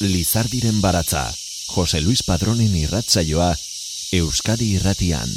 Lizardiren 0.00 0.82
baratza, 0.82 1.32
Jose 1.72 2.02
Luis 2.02 2.22
Padronen 2.22 2.74
irratzaioa, 2.76 3.54
Euskadi 4.12 4.74
irratian. 4.76 5.32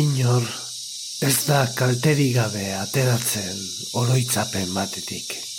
Inor, 0.00 0.48
ez 1.20 1.36
da 1.44 1.66
kalteri 1.76 2.32
gabe 2.32 2.70
ateratzen 2.80 3.60
oroitzapen 4.00 4.72
batetik. 4.72 5.51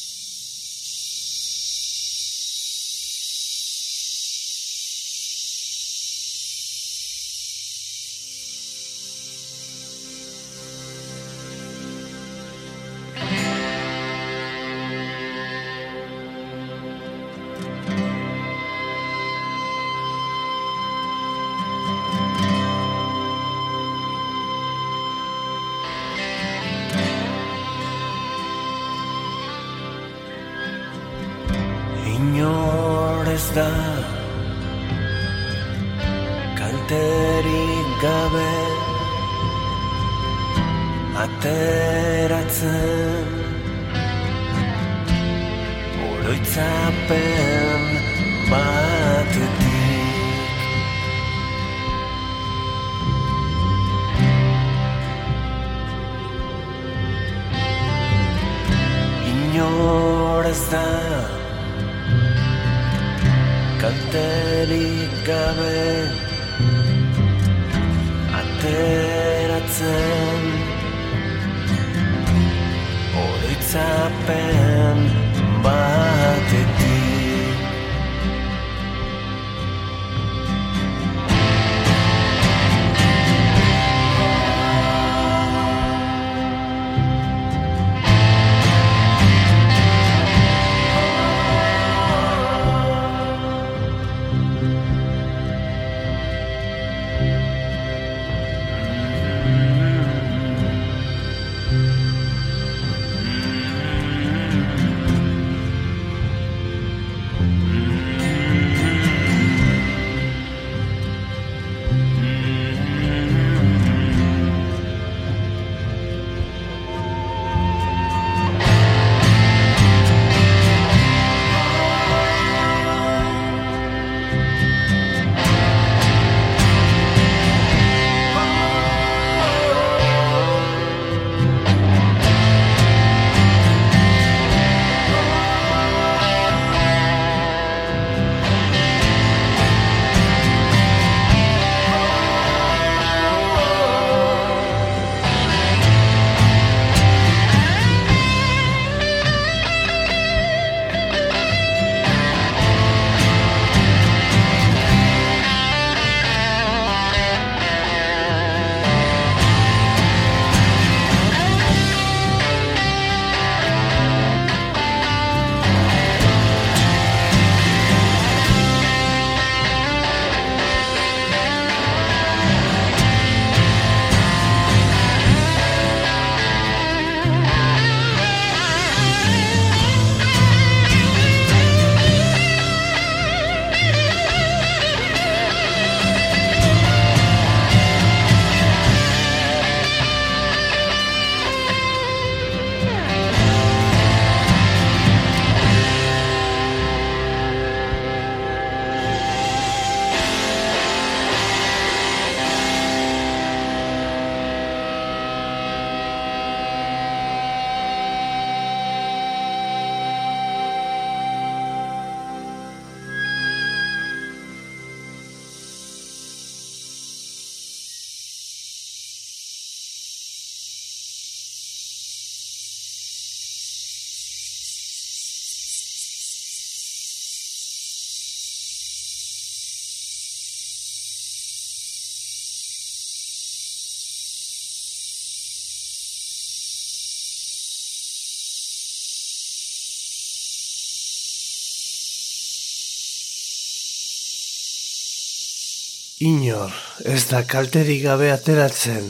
Inor, 246.24 246.72
ez 247.04 247.26
da 247.28 247.42
kalterik 247.44 248.06
gabe 248.06 248.30
ateratzen 248.32 249.10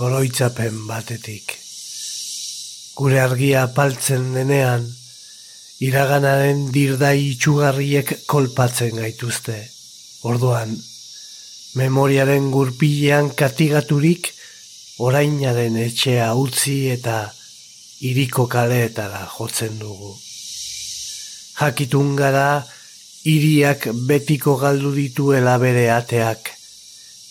oroitzapen 0.00 0.78
batetik. 0.88 1.58
Gure 2.96 3.18
argia 3.20 3.66
apaltzen 3.66 4.30
denean, 4.32 4.86
iraganaren 5.84 6.62
dirdai 6.72 7.18
itxugarriek 7.34 8.14
kolpatzen 8.30 8.96
gaituzte. 8.96 9.58
Orduan, 10.30 10.72
memoriaren 11.76 12.48
gurpilean 12.54 13.28
katigaturik, 13.36 14.30
orainaren 15.04 15.76
etxea 15.84 16.30
utzi 16.46 16.78
eta 16.94 17.18
iriko 18.08 18.46
kaleetara 18.54 19.26
jotzen 19.34 19.76
dugu. 19.82 20.14
Jakitun 21.60 22.16
gara, 22.16 22.64
iriak 23.24 23.88
betiko 24.08 24.58
galdu 24.60 24.92
dituela 24.92 25.56
bere 25.58 25.88
ateak, 25.90 26.50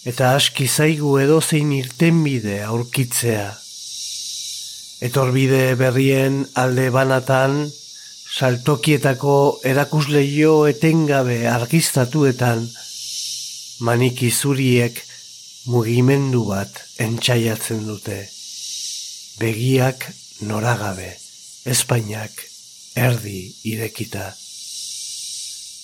eta 0.10 0.34
aski 0.36 0.66
zaigu 0.68 1.20
edozein 1.22 1.72
irtenbide 1.78 2.64
aurkitzea. 2.66 3.52
Etorbide 5.06 5.76
berrien 5.78 6.42
alde 6.58 6.90
banatan, 6.90 7.70
saltokietako 8.34 9.38
erakusleio 9.70 10.66
etengabe 10.72 11.44
argiztatuetan, 11.52 12.66
maniki 13.86 14.32
zuriek 14.32 14.98
mugimendu 15.70 16.46
bat 16.50 16.80
entxaiatzen 17.04 17.86
dute. 17.86 18.24
Begiak 19.38 20.08
noragabe, 20.50 21.12
Espainiak 21.70 22.42
erdi 22.98 23.52
irekita. 23.70 24.32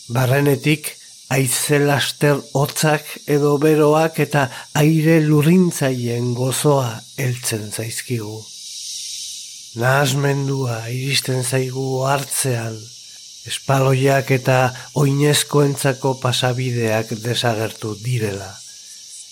Barrenetik, 0.09 0.87
aizelaster 1.29 2.39
hotzak 2.57 3.05
edo 3.29 3.51
beroak 3.61 4.15
eta 4.23 4.47
aire 4.81 5.19
lurrintzaien 5.21 6.31
gozoa 6.33 6.95
heltzen 7.21 7.67
zaizkigu. 7.69 8.39
Nahazmendua 9.77 10.79
iristen 10.89 11.43
zaigu 11.45 11.85
hartzean, 12.09 12.79
espaloiak 13.51 14.33
eta 14.39 14.57
oinezkoentzako 14.97 16.15
pasabideak 16.23 17.13
desagertu 17.21 17.93
direla. 18.01 18.49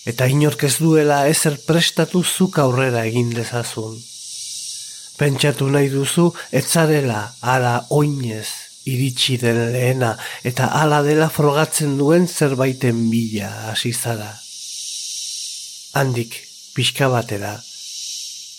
Eta 0.06 0.30
inork 0.30 0.68
ez 0.70 0.76
duela 0.78 1.24
ezer 1.32 1.58
prestatu 1.66 2.22
zuk 2.22 2.62
aurrera 2.62 3.02
egin 3.10 3.34
dezazun. 3.34 3.98
Pentsatu 5.18 5.74
nahi 5.74 5.90
duzu, 5.90 6.30
etzarela 6.54 7.26
ara 7.42 7.80
oinez 7.90 8.67
iritsi 8.88 9.38
den 9.42 9.60
lehena, 9.74 10.16
eta 10.48 10.70
hala 10.80 11.02
dela 11.06 11.30
frogatzen 11.34 11.98
duen 12.00 12.28
zerbaiten 12.28 13.08
bila 13.12 13.50
hasi 13.70 13.94
zara. 13.94 14.32
Handik, 15.98 16.38
pixka 16.76 17.10
batera, 17.12 17.58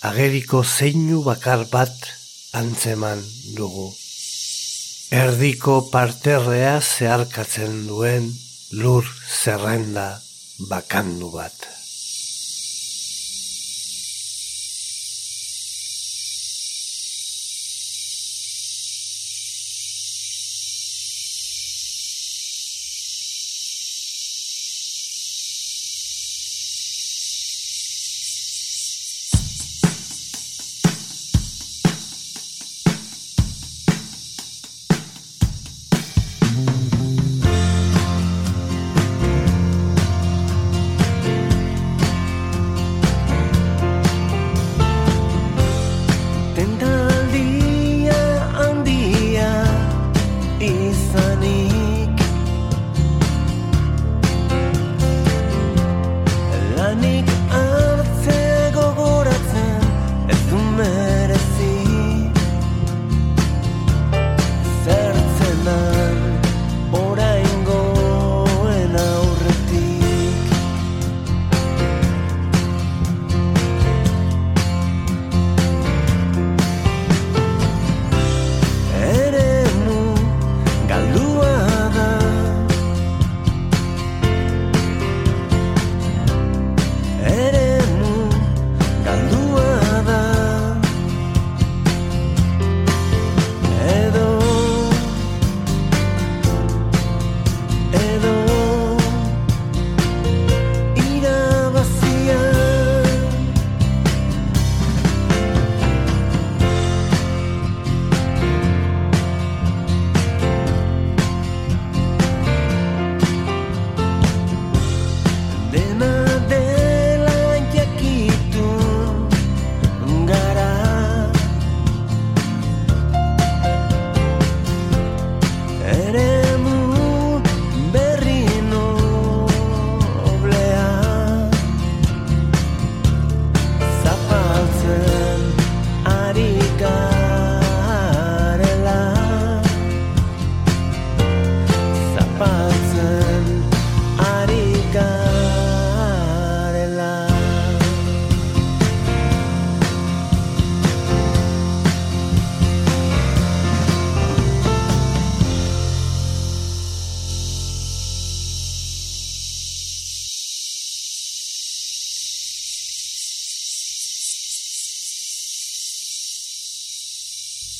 ageriko 0.09 0.63
zeinu 0.65 1.23
bakar 1.27 1.65
bat 1.73 1.97
antzeman 2.59 3.23
dugu. 3.57 3.89
Erdiko 5.09 5.81
parterrea 5.93 6.77
zeharkatzen 6.83 7.87
duen 7.89 8.29
lur 8.83 9.09
zerrenda 9.41 10.11
bakandu 10.69 11.33
bat. 11.33 11.78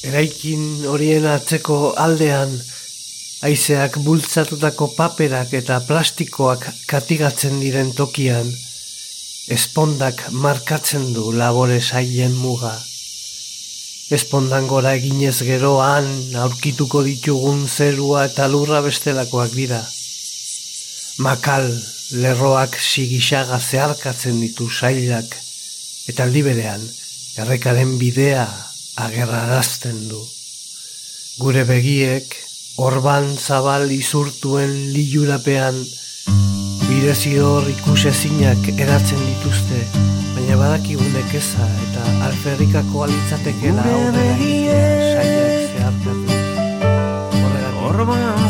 Eraikin 0.07 0.85
horien 0.87 1.25
atzeko 1.27 1.93
aldean, 1.99 2.53
haizeak 3.43 3.97
bultzatutako 4.05 4.93
paperak 4.95 5.55
eta 5.59 5.81
plastikoak 5.89 6.69
katigatzen 6.87 7.59
diren 7.59 7.91
tokian, 7.97 8.53
espondak 9.51 10.23
markatzen 10.31 11.09
du 11.17 11.33
labore 11.33 11.81
saien 11.81 12.37
muga. 12.39 12.77
Espondan 14.15 14.71
gora 14.71 14.95
eginez 15.01 15.43
geroan 15.43 16.07
aurkituko 16.45 17.03
ditugun 17.03 17.67
zerua 17.67 18.25
eta 18.31 18.47
lurra 18.49 18.81
bestelakoak 18.87 19.51
dira. 19.59 19.83
Makal 21.27 21.67
lerroak 22.23 22.79
sigisaga 22.79 23.59
zeharkatzen 23.59 24.39
ditu 24.47 24.71
sailak 24.71 25.35
eta 26.09 26.25
aldiberean 26.25 26.87
errekaren 27.43 27.99
bidea 27.99 28.47
agerrarazten 28.99 30.09
du. 30.09 30.21
Gure 31.39 31.63
begiek, 31.69 32.35
orban 32.83 33.31
zabal 33.37 33.91
izurtuen 33.95 34.73
lilurapean, 34.95 35.79
bidezidor 36.89 37.69
ikusezinak 37.71 38.71
eratzen 38.75 39.23
dituzte, 39.23 39.85
baina 40.35 40.59
badakigunek 40.63 41.35
eza 41.39 41.69
eta 41.87 42.07
alferrikako 42.31 43.07
alitzatekela 43.07 43.87
Gure 43.87 44.13
begiek. 44.19 44.99
Orban 47.89 48.48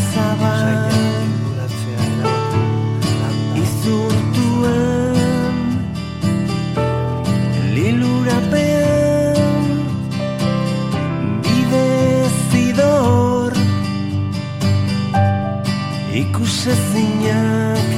ezinak 16.73 17.89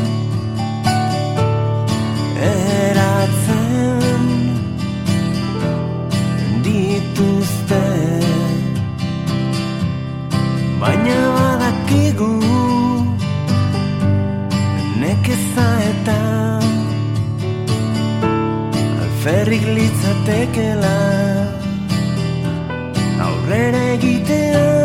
eratzen 2.49 4.27
dituzte 6.67 7.83
baina 10.83 11.21
badakigu 11.37 12.33
nekeza 15.05 15.69
eta 15.93 16.21
alferrik 19.05 19.65
litzatekela 19.79 20.99
aurrera 23.29 23.83
egitea 23.97 24.79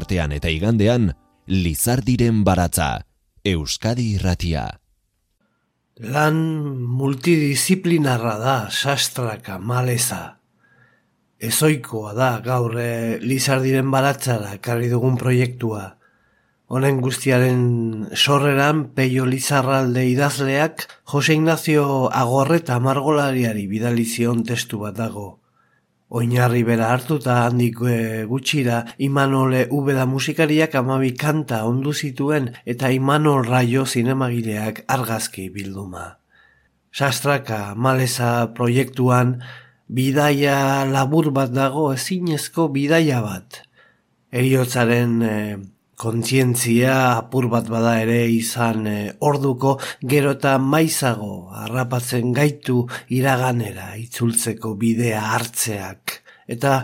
Asteartean 0.00 0.32
eta 0.32 0.48
igandean, 0.48 1.10
Lizardiren 1.46 2.38
baratza, 2.40 3.04
Euskadi 3.44 4.14
irratia. 4.16 4.80
Lan 6.00 6.38
multidisciplinarra 6.96 8.38
da 8.40 8.54
sastraka 8.70 9.58
maleza. 9.58 10.38
Ezoikoa 11.36 12.14
da 12.16 12.30
gaur 12.40 12.78
e, 12.80 13.18
Lizardiren 13.20 13.90
baratzara 13.92 14.56
karri 14.64 14.88
dugun 14.88 15.20
proiektua. 15.20 15.98
Honen 16.72 17.02
guztiaren 17.04 18.08
sorreran 18.16 18.86
Peio 18.96 19.26
Lizarralde 19.28 20.06
idazleak 20.08 20.86
Jose 21.12 21.36
Ignacio 21.36 22.08
Agorreta 22.08 22.80
margolariari 22.80 23.66
bidalizion 23.68 24.46
testu 24.48 24.80
bat 24.86 24.96
dago. 24.96 25.39
Oinarri 26.10 26.64
bera 26.66 26.88
hartuta 26.90 27.36
handik 27.44 27.76
e, 27.86 28.24
gutxira 28.26 28.80
Imanole 28.98 29.68
Ubeda 29.70 30.08
musikariak 30.10 30.74
amabi 30.74 31.12
kanta 31.14 31.60
ondu 31.68 31.92
zituen 31.94 32.48
eta 32.66 32.90
Imanol 32.90 33.44
Raio 33.46 33.84
zinemagileak 33.86 34.82
argazki 34.90 35.46
bilduma. 35.54 36.16
Sastraka 36.90 37.76
maleza 37.76 38.50
proiektuan 38.58 39.36
bidaia 39.86 40.82
labur 40.90 41.30
bat 41.30 41.54
dago 41.54 41.92
ezinezko 41.94 42.66
bidaia 42.74 43.22
bat. 43.22 43.62
Eriotzaren 44.34 45.14
e, 45.22 45.36
kontzientzia 46.00 46.94
apur 47.18 47.50
bat 47.52 47.68
bada 47.68 47.98
ere 48.00 48.22
izan 48.32 48.86
e, 48.88 48.98
orduko 49.20 49.76
gero 50.12 50.32
eta 50.38 50.56
maizago 50.58 51.50
harrapatzen 51.62 52.32
gaitu 52.36 52.86
iraganera 53.12 53.92
itzultzeko 54.00 54.74
bidea 54.80 55.20
hartzeak 55.34 56.20
eta 56.56 56.76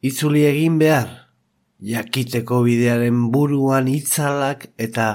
itzuli 0.00 0.46
egin 0.48 0.78
behar 0.80 1.10
jakiteko 1.92 2.62
bidearen 2.64 3.26
buruan 3.34 3.90
itzalak 3.92 4.70
eta 4.78 5.10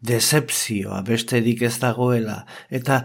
decepzioa 0.00 1.02
besterik 1.08 1.66
ez 1.68 1.76
dagoela 1.82 2.44
eta 2.70 3.02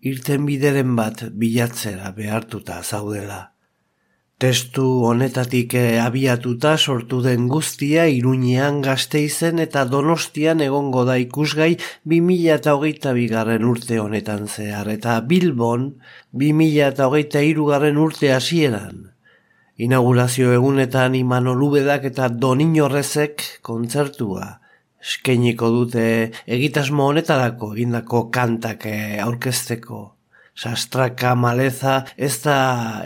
irten 0.00 0.46
bideren 0.48 0.94
bat 0.96 1.24
bilatzera 1.36 2.12
behartuta 2.16 2.82
zaudela. 2.82 3.49
Testu 4.40 4.84
honetatik 5.04 5.74
eh, 5.76 5.98
abiatuta 6.00 6.70
sortu 6.78 7.18
den 7.20 7.42
guztia 7.52 8.06
Iruñean 8.08 8.78
Gasteizen 8.80 9.58
eta 9.60 9.82
Donostian 9.84 10.62
egongo 10.64 11.02
da 11.04 11.18
ikusgai 11.20 11.74
2008 12.08 13.12
bigarren 13.18 13.66
urte 13.68 13.98
honetan 14.00 14.46
zehar 14.48 14.88
eta 14.88 15.18
Bilbon 15.20 15.84
2008 16.32 17.66
garren 17.68 18.00
urte 18.00 18.30
hasieran. 18.32 19.10
Inaugurazio 19.76 20.54
egunetan 20.56 21.18
Imanol 21.20 21.60
Ubedak 21.66 22.06
eta 22.08 22.30
Doninorrezek 22.32 23.44
kontzertua 23.60 24.48
eskeniko 25.04 25.68
dute 25.74 26.06
egitasmo 26.46 27.10
honetarako 27.12 27.74
egindako 27.76 28.24
kantak 28.32 28.88
eh, 28.88 29.20
aurkezteko 29.20 30.00
sastraka 30.60 31.34
maleza 31.34 32.04
ez 32.16 32.34
da 32.44 32.56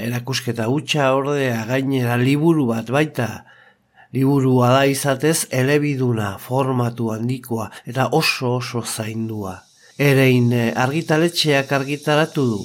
erakusketa 0.02 0.66
hutsa 0.73 1.12
ordea 1.14 1.62
gainera 1.68 2.16
liburu 2.18 2.66
bat 2.73 2.90
baita. 2.90 3.44
Liburua 4.14 4.70
da 4.75 4.82
izatez 4.90 5.46
elebiduna 5.50 6.34
formatu 6.38 7.11
handikoa 7.14 7.70
eta 7.87 8.08
oso 8.18 8.56
oso 8.58 8.82
zaindua. 8.82 9.61
Erein 9.99 10.50
argitaletxeak 10.87 11.70
argitaratu 11.78 12.46
du 12.50 12.62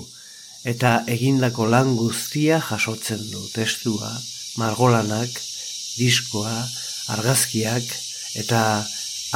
eta 0.69 0.99
egindako 1.07 1.69
lan 1.69 1.95
guztia 1.97 2.59
jasotzen 2.59 3.21
du 3.31 3.45
testua, 3.53 4.09
margolanak, 4.57 5.31
diskoa, 5.97 6.57
argazkiak 7.15 7.85
eta 8.41 8.61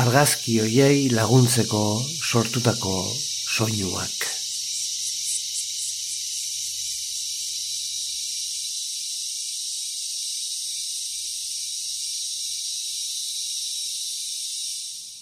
argazki 0.01 0.59
hoiei 0.65 1.09
laguntzeko 1.13 1.83
sortutako 2.29 2.95
soinuak. 3.57 4.42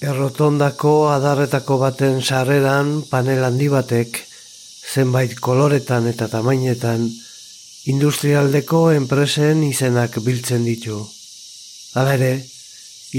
Errotondako 0.02 0.92
adarretako 1.14 1.76
baten 1.78 2.24
sarreran 2.26 3.04
panel 3.10 3.44
handi 3.46 3.68
batek, 3.70 4.16
zenbait 4.94 5.36
koloretan 5.38 6.08
eta 6.10 6.26
tamainetan, 6.32 7.04
industrialdeko 7.94 8.82
enpresen 8.98 9.62
izenak 9.68 10.18
biltzen 10.26 10.66
ditu. 10.66 10.98
Hala 11.94 12.16
ere, 12.18 12.32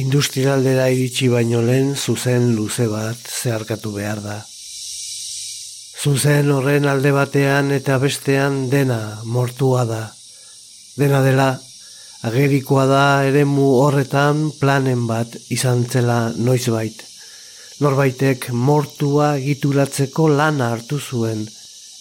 industrialdera 0.02 0.88
iritsi 0.90 1.30
baino 1.30 1.62
lehen 1.62 1.94
zuzen 1.94 2.50
luze 2.56 2.88
bat 2.90 3.30
zeharkatu 3.30 3.94
behar 3.94 4.18
da. 4.26 4.40
Zuzen 6.02 6.50
horren 6.50 6.90
alde 6.90 7.12
batean 7.14 7.70
eta 7.70 8.02
bestean 8.02 8.64
dena 8.74 9.20
mortua 9.22 9.84
da. 9.86 10.04
Dena 10.98 11.22
dela, 11.22 11.52
Agerikoa 12.22 12.84
da 12.86 13.04
eremu 13.26 13.64
horretan 13.82 14.44
planen 14.60 15.08
bat 15.08 15.32
izan 15.50 15.80
zela 15.90 16.18
noizbait. 16.36 17.00
Norbaitek 17.82 18.46
mortua 18.54 19.32
gituratzeko 19.42 20.28
lana 20.30 20.68
hartu 20.70 21.00
zuen, 21.00 21.40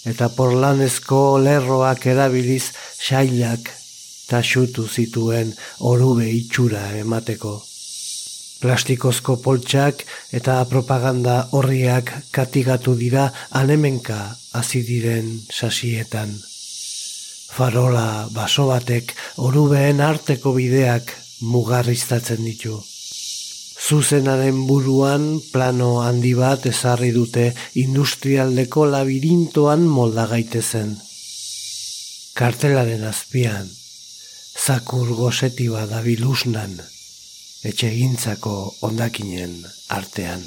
eta 0.06 0.28
porlanezko 0.36 1.22
lerroak 1.42 2.06
erabiliz 2.14 2.68
sailak 3.00 3.72
taxutu 4.30 4.86
zituen 4.86 5.56
orube 5.94 6.30
itxura 6.30 6.84
emateko. 7.02 7.56
Plastikozko 8.62 9.40
poltsak 9.42 10.06
eta 10.38 10.60
propaganda 10.70 11.40
horriak 11.58 12.14
katigatu 12.30 12.94
dira 13.04 13.26
anemenka 13.64 14.22
hasi 14.54 14.86
diren 14.86 15.34
sasietan 15.50 16.38
farola 17.52 18.30
baso 18.32 18.68
batek 18.70 19.12
orubeen 19.48 20.00
arteko 20.02 20.54
bideak 20.56 21.12
mugarriztatzen 21.42 22.44
ditu. 22.46 22.78
Zuzenaren 23.82 24.62
buruan 24.70 25.26
plano 25.52 25.90
handi 26.06 26.32
bat 26.38 26.68
ezarri 26.70 27.10
dute 27.16 27.48
industrialdeko 27.84 28.86
labirintoan 28.94 29.84
molda 29.98 30.28
gaitezen. 30.32 30.94
Kartelaren 32.38 33.04
azpian, 33.10 33.68
zakur 34.66 35.12
goseti 35.18 35.68
badabilusnan, 35.74 36.78
etxe 37.68 37.92
gintzako 37.98 38.56
ondakinen 38.88 39.58
artean. 39.90 40.46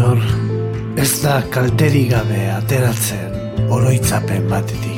Inor 0.00 0.20
ez 0.96 1.10
da 1.20 1.34
kalteri 1.52 2.06
gabe 2.08 2.38
ateratzen 2.54 3.68
oroitzapen 3.76 4.46
batetik. 4.48 4.89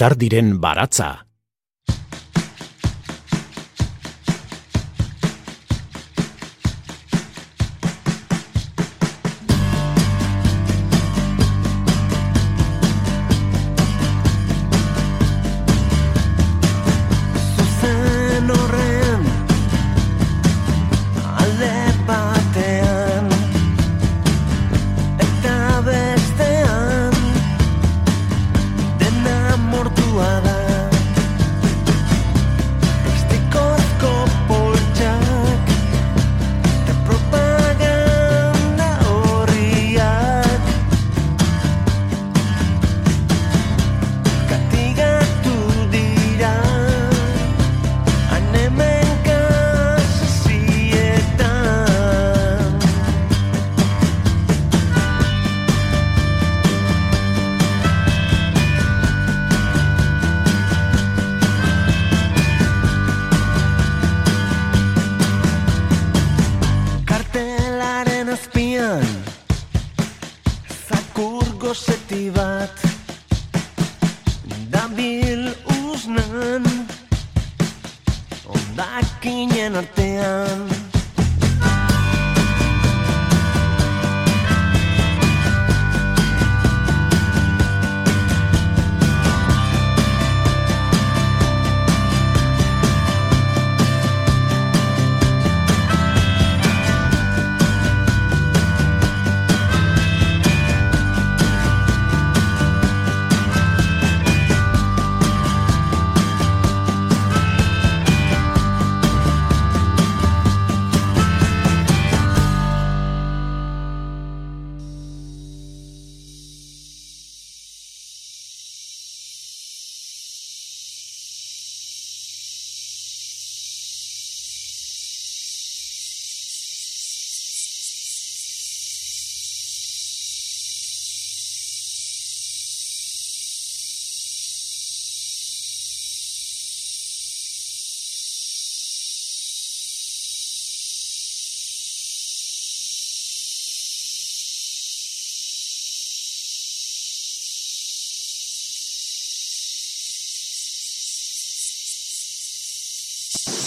Lizardiren 0.00 0.54
baratza. 0.64 1.29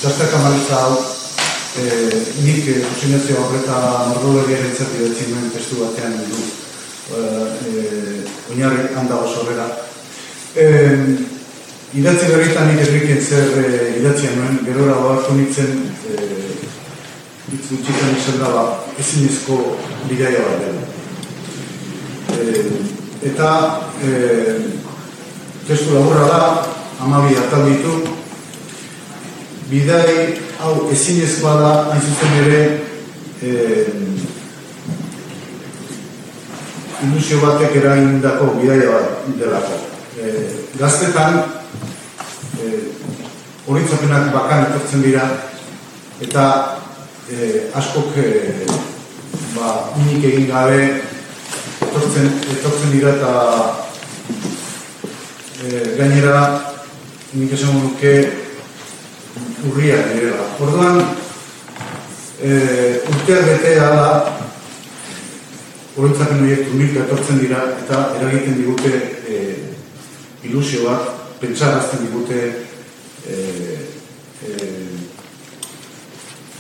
Zazka 0.03 0.25
kamaritza 0.27 0.75
hau, 0.75 0.95
e, 1.79 1.83
nik 2.43 2.65
e, 2.67 2.73
fusinazio 2.83 3.37
horreta 3.39 3.75
mordolegia 4.09 4.57
erentzat 4.57 4.97
idatzi 4.97 5.29
nuen 5.29 5.45
testu 5.53 5.77
batean 5.79 6.17
du, 6.27 6.39
e, 7.15 7.21
e, 7.71 7.83
oinarri 8.51 8.89
handago 8.99 9.29
sorrera. 9.31 9.67
E, 10.59 10.65
idatzi 11.95 12.27
berritan 12.33 12.67
nik 12.67 12.81
erriken 12.83 13.21
zer 13.23 13.55
e, 13.61 13.69
idatzia 14.01 14.33
nuen, 14.35 14.57
gerora 14.65 14.97
ohartu 15.05 15.37
nintzen 15.37 15.71
e, 16.11 16.17
hitz 17.53 17.63
gutxitan 17.69 18.11
izan 18.17 18.41
daba 18.43 18.65
ezinezko 18.99 19.59
bidaia 20.09 20.43
bat 20.49 20.65
dela. 20.65 20.83
E, 22.41 22.65
eta 23.31 23.53
e, 24.03 24.11
testu 25.71 25.95
laburra 25.95 26.27
da, 26.27 26.43
amabi 27.07 27.39
atal 27.39 27.71
ditu, 27.71 27.95
bidai 29.73 30.38
hau 30.62 30.89
ezinezkoa 30.93 31.53
da 31.57 31.69
hain 31.89 32.01
zuzen 32.05 32.33
ere 32.43 32.59
eh, 33.41 33.88
ilusio 37.07 37.39
batek 37.41 37.79
eragindako 37.81 38.51
bidaia 38.59 38.91
bat 38.91 39.23
delako. 39.39 39.79
Eh, 40.21 40.51
gaztetan 40.77 41.39
eh, 42.62 42.83
horitzapenak 43.65 44.29
bakan 44.36 44.67
etortzen 44.67 45.01
dira 45.07 45.25
eta 46.21 46.45
eh, 47.33 47.73
askok 47.73 48.13
eh, 48.21 48.69
ba, 49.57 49.73
minik 49.97 50.29
egin 50.29 50.47
gabe 50.51 50.79
etortzen, 51.88 52.29
etortzen 52.59 52.93
dira 52.93 53.17
eta 53.17 53.33
eh, 55.65 55.97
gainera 55.97 56.45
nik 57.33 57.57
esan 57.57 57.81
nuke 57.81 58.42
urriak 59.67 60.13
direla. 60.13 60.45
Orduan, 60.60 61.02
e, 62.41 62.52
urteak 63.08 63.45
bete 63.47 63.76
da 63.80 63.91
oroitzapen 65.95 66.43
horiek 66.43 66.65
trumilka 66.67 67.06
etortzen 67.06 67.39
dira 67.39 67.62
eta 67.84 67.99
eragiten 68.19 68.58
digute 68.60 68.93
e, 69.30 69.41
ilusio 70.49 70.88
bat, 70.89 71.12
pentsarazten 71.39 72.08
digute 72.08 72.39
e, 73.28 73.36
e, 74.43 74.71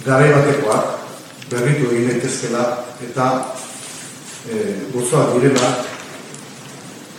gare 0.05 0.29
batekoak 0.35 0.99
berritu 1.49 1.89
egin 1.91 2.11
daitezkela 2.11 2.63
eta 3.09 3.27
e, 4.47 4.61
gozoak 4.93 5.35
direla, 5.39 5.73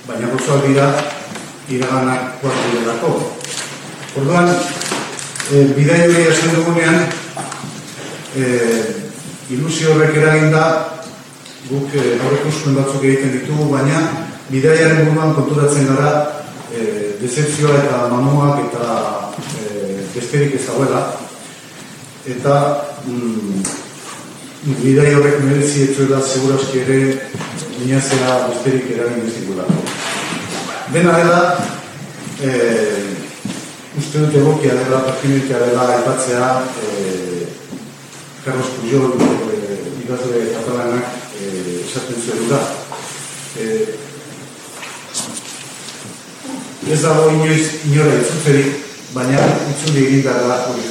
baina 0.07 0.33
gozoak 0.33 0.67
dira 0.69 0.89
iraganak 1.69 2.41
kuat 2.41 2.65
direlako. 2.71 3.13
Orduan, 4.21 4.51
e, 5.53 5.65
bidai 5.77 6.01
hori 6.09 6.27
esan 6.31 6.55
dugunean, 6.57 7.05
e, 8.37 8.45
ilusio 9.51 9.93
horrek 9.95 10.17
eraginda 10.17 10.65
guk 11.69 11.93
e, 11.97 12.05
aurrekuspen 12.21 12.77
batzuk 12.79 13.05
egiten 13.05 13.35
ditugu, 13.39 13.69
baina 13.73 14.01
bidaiaren 14.49 15.09
buruan 15.09 15.35
konturatzen 15.37 15.89
gara 15.93 16.11
e, 16.73 17.15
decepzioa 17.21 17.79
eta 17.83 18.03
mamuak 18.13 18.65
eta 18.69 18.89
e, 19.61 20.01
besterik 20.15 20.57
ez 20.59 20.65
dauela. 20.67 21.05
Eta 22.25 22.55
mm, 23.05 23.65
bidai 24.81 25.11
horrek 25.15 25.43
merezi 25.45 25.91
etzuela 25.91 26.23
segurazki 26.25 26.85
ere 26.85 27.01
inazera 27.85 28.47
besterik 28.49 28.89
eragin 28.97 29.27
ezikula. 29.29 29.69
Dena 30.93 31.19
dela, 31.19 31.41
e, 32.41 33.14
uste 33.99 34.19
dut 34.19 34.35
egokia 34.35 34.75
dela, 34.75 35.03
pertinentia 35.07 35.59
dela 35.59 35.89
aipatzea 35.95 36.49
e, 36.83 37.47
Carlos 38.45 38.73
Pujol 38.77 39.15
e, 39.15 39.59
idazle 40.03 40.43
katalanak 40.57 41.07
e, 41.39 41.45
esaten 41.85 42.19
zuen 42.27 42.49
da. 42.51 42.61
E, 43.59 43.65
ez 46.91 47.01
dago 47.01 47.31
inoiz 47.33 47.63
inora 47.89 48.19
itzutzerik, 48.21 48.85
baina 49.15 49.49
itzuli 49.73 50.07
egin 50.07 50.25
dara 50.27 50.63
hori 50.69 50.89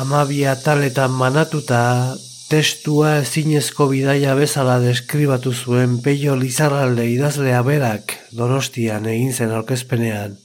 jatzen. 0.00 0.12
Amabi 0.12 0.46
ataletan 0.46 1.10
manatuta, 1.10 2.16
testua 2.48 3.20
ezinezko 3.20 3.88
bidaia 3.88 4.34
bezala 4.34 4.78
deskribatu 4.80 5.52
zuen 5.52 6.00
peio 6.02 6.36
lizarralde 6.36 7.06
idazlea 7.06 7.62
berak 7.62 8.16
donostian 8.32 9.06
egin 9.06 9.32
zen 9.32 9.50
aurkezpenean. 9.50 10.36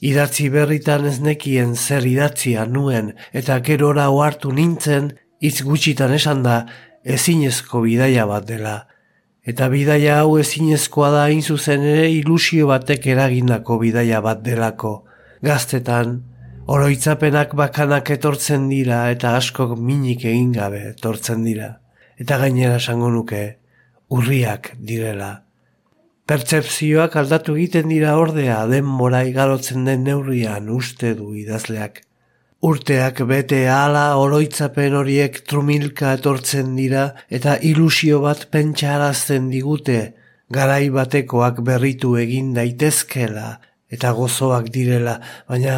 Idatzi 0.00 0.50
berritan 0.50 1.06
ez 1.06 1.20
nekien 1.20 1.74
zer 1.74 2.04
idatzia 2.06 2.66
nuen 2.66 3.14
eta 3.32 3.60
gerora 3.60 4.10
ohartu 4.10 4.52
nintzen 4.52 5.16
hitz 5.40 5.62
gutxitan 5.62 6.12
esan 6.12 6.42
da 6.42 6.66
ezinezko 7.04 7.80
bidaia 7.80 8.26
bat 8.26 8.46
dela. 8.46 8.86
Eta 9.42 9.68
bidaia 9.68 10.20
hau 10.20 10.38
ezinezkoa 10.38 11.10
da 11.10 11.24
hain 11.24 11.42
zuzen 11.42 11.82
ere 11.82 12.10
ilusio 12.10 12.66
batek 12.66 13.06
eragindako 13.06 13.78
bidaia 13.78 14.20
bat 14.20 14.42
delako. 14.42 15.06
Gaztetan, 15.42 16.35
Oroitzapenak 16.66 17.52
bakanak 17.54 18.08
etortzen 18.10 18.64
dira 18.66 19.04
eta 19.12 19.36
askok 19.38 19.76
minik 19.78 20.24
egin 20.26 20.48
gabe 20.50 20.80
etortzen 20.88 21.44
dira. 21.46 21.68
Eta 22.18 22.38
gainera 22.40 22.80
esango 22.80 23.06
nuke, 23.14 23.42
urriak 24.10 24.72
direla. 24.88 25.28
Pertsepzioak 26.26 27.14
aldatu 27.20 27.54
egiten 27.54 27.86
dira 27.92 28.16
ordea 28.18 28.64
denbora 28.66 29.20
igarotzen 29.28 29.84
den 29.86 30.02
neurrian 30.08 30.66
uste 30.74 31.12
du 31.14 31.28
idazleak. 31.38 32.00
Urteak 32.66 33.22
bete 33.30 33.60
ala 33.70 34.16
oroitzapen 34.18 34.96
horiek 34.98 35.38
trumilka 35.46 36.16
etortzen 36.18 36.72
dira 36.74 37.04
eta 37.30 37.54
ilusio 37.62 38.18
bat 38.24 38.48
pentsarazten 38.50 39.52
digute 39.52 40.00
garai 40.50 40.88
batekoak 40.90 41.62
berritu 41.70 42.16
egin 42.18 42.50
daitezkela 42.58 43.60
eta 43.86 44.10
gozoak 44.18 44.72
direla, 44.74 45.20
baina 45.46 45.76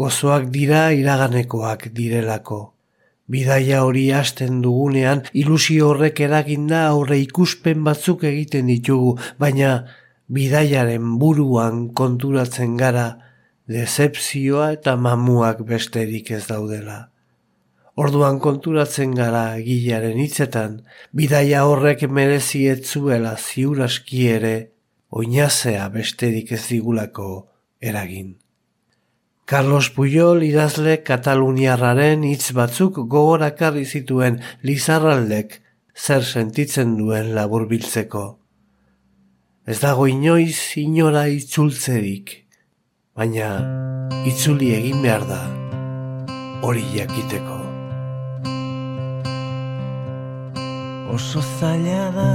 gozoak 0.00 0.48
dira 0.54 0.90
iraganekoak 0.96 1.90
direlako. 1.96 2.60
Bidaia 3.30 3.82
hori 3.86 4.06
hasten 4.16 4.62
dugunean 4.64 5.22
ilusio 5.42 5.90
horrek 5.92 6.22
eraginda 6.26 6.86
aurre 6.88 7.18
ikuspen 7.22 7.84
batzuk 7.86 8.24
egiten 8.30 8.70
ditugu, 8.72 9.12
baina 9.38 9.74
bidaiaren 10.38 11.18
buruan 11.20 11.84
konturatzen 12.00 12.74
gara 12.80 13.06
decepzioa 13.70 14.72
eta 14.78 14.96
mamuak 14.96 15.62
besterik 15.68 16.32
ez 16.38 16.42
daudela. 16.48 16.98
Orduan 18.00 18.40
konturatzen 18.42 19.14
gara 19.14 19.44
egilaren 19.60 20.18
hitzetan, 20.24 20.76
bidaia 21.12 21.64
horrek 21.68 22.06
merezi 22.18 22.66
etzuela 22.72 23.36
ziuraski 23.36 24.26
ere, 24.34 24.54
oinazea 25.10 25.88
besterik 25.94 26.54
ez 26.56 26.64
digulako 26.70 27.32
eragin. 27.92 28.38
Carlos 29.50 29.90
Puyol 29.90 30.44
idazle 30.46 30.92
Kataluniarraren 31.02 32.22
hitz 32.22 32.52
batzuk 32.54 33.00
gogorakarri 33.10 33.82
zituen 33.82 34.36
Lizarraldek 34.62 35.56
zer 35.98 36.22
sentitzen 36.22 36.92
duen 36.94 37.32
laburbiltzeko. 37.34 38.22
Ez 39.66 39.80
dago 39.82 40.06
inoiz 40.06 40.54
inora 40.78 41.24
itzultzerik, 41.34 42.30
baina 43.18 43.48
itzuli 44.30 44.70
egin 44.76 45.02
behar 45.02 45.26
da 45.32 45.40
hori 46.62 46.86
jakiteko. 46.94 47.58
Oso 51.18 51.42
zaila 51.42 52.06
da 52.20 52.28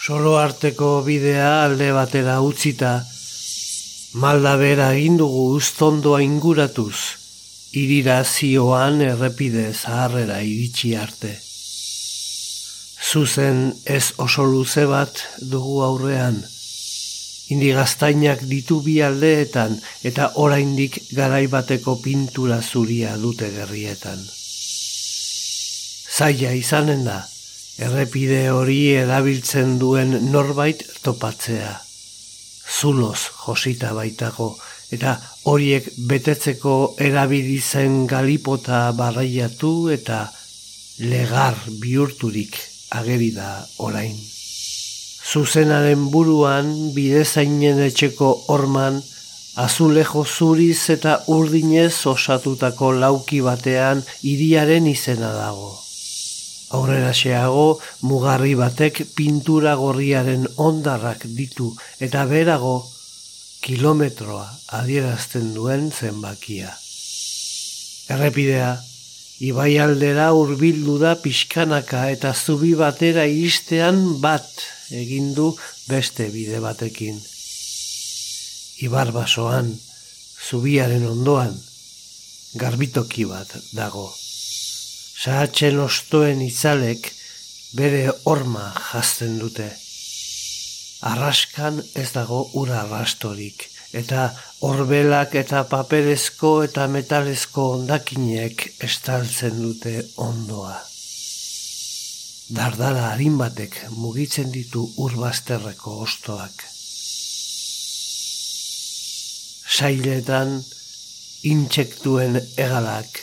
Solo 0.00 0.38
arteko 0.40 1.02
bidea 1.04 1.64
alde 1.66 1.90
batera 1.92 2.38
utzita, 2.40 2.90
malda 4.16 4.54
bera 4.56 4.86
indugu 4.96 5.42
ustondoa 5.58 6.22
inguratuz, 6.24 6.96
irira 7.76 8.14
zioan 8.24 9.02
errepide 9.04 9.66
zaharrera 9.74 10.38
iritsi 10.40 10.94
arte. 10.96 11.34
Zuzen 13.10 13.60
ez 13.84 14.14
oso 14.16 14.46
luze 14.48 14.86
bat 14.88 15.20
dugu 15.52 15.82
aurrean, 15.84 16.38
indi 17.52 17.68
gaztainak 17.76 18.46
ditu 18.54 18.78
bi 18.86 19.02
aldeetan 19.04 19.76
eta 20.00 20.30
oraindik 20.46 20.96
garai 21.12 21.44
bateko 21.56 21.98
pintura 22.00 22.62
zuria 22.62 23.18
dute 23.20 23.52
gerrietan. 23.52 24.24
Zaila 26.16 26.54
izanen 26.56 27.04
da, 27.04 27.18
errepide 27.80 28.42
hori 28.52 28.80
erabiltzen 29.00 29.78
duen 29.80 30.16
norbait 30.32 30.82
topatzea. 31.04 31.72
Zuloz 32.70 33.20
josita 33.44 33.94
baitago, 33.96 34.52
eta 34.94 35.14
horiek 35.50 35.86
betetzeko 36.10 36.74
erabili 37.08 37.58
zen 37.60 38.06
galipota 38.10 38.90
barraiatu 38.98 39.72
eta 39.96 40.26
legar 41.00 41.56
bihurturik 41.80 42.58
ageri 43.00 43.30
da 43.34 43.50
orain. 43.78 44.16
Zuzenaren 45.30 46.08
buruan 46.10 46.72
bidezainen 46.94 47.80
etxeko 47.86 48.30
orman 48.54 48.98
azulejo 49.64 50.24
zuriz 50.24 50.90
eta 50.96 51.20
urdinez 51.36 52.06
osatutako 52.12 52.92
lauki 53.04 53.40
batean 53.46 54.02
hiriaren 54.22 54.86
izena 54.90 55.32
dago. 55.36 55.89
Aurrera 56.70 57.10
xeago, 57.10 57.80
mugarri 58.06 58.54
batek 58.54 59.02
pintura 59.16 59.74
gorriaren 59.74 60.46
ondarrak 60.56 61.26
ditu 61.38 61.72
eta 61.98 62.22
berago 62.30 62.76
kilometroa 63.64 64.46
adierazten 64.78 65.50
duen 65.56 65.90
zenbakia. 65.90 66.70
Errepidea, 68.10 68.70
ibai 69.50 69.72
aldera 69.82 70.30
urbildu 70.36 70.96
da 71.02 71.16
pixkanaka 71.24 72.06
eta 72.14 72.32
zubi 72.34 72.72
batera 72.78 73.26
iristean 73.26 74.20
bat 74.22 74.48
egindu 75.02 75.50
beste 75.90 76.30
bide 76.30 76.62
batekin. 76.62 77.18
Ibar 78.86 79.10
basoan, 79.12 79.74
zubiaren 80.48 81.04
ondoan, 81.10 81.54
garbitoki 82.62 83.26
bat 83.28 83.58
dago. 83.76 84.08
Sahatzen 85.20 85.76
ostoen 85.84 86.38
itzalek 86.40 87.10
bere 87.76 88.06
horma 88.24 88.70
jazten 88.72 89.34
dute. 89.36 89.66
Arraskan 91.10 91.82
ez 92.02 92.06
dago 92.14 92.38
ura 92.56 92.78
arrastorik, 92.86 93.66
eta 94.00 94.22
horbelak 94.64 95.36
eta 95.40 95.60
paperezko 95.68 96.52
eta 96.68 96.86
metalezko 96.94 97.66
ondakinek 97.74 98.64
estaltzen 98.88 99.60
dute 99.60 99.92
ondoa. 100.28 100.78
Dardara 102.56 103.10
harin 103.10 103.36
batek 103.42 103.76
mugitzen 103.98 104.48
ditu 104.56 104.86
urbazterreko 105.08 105.98
ostoak. 106.06 106.64
Sailetan 109.76 110.56
intsektuen 111.52 112.40
egalak 112.56 113.22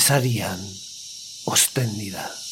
ezarian 0.00 0.64
obscenidad. 1.46 2.45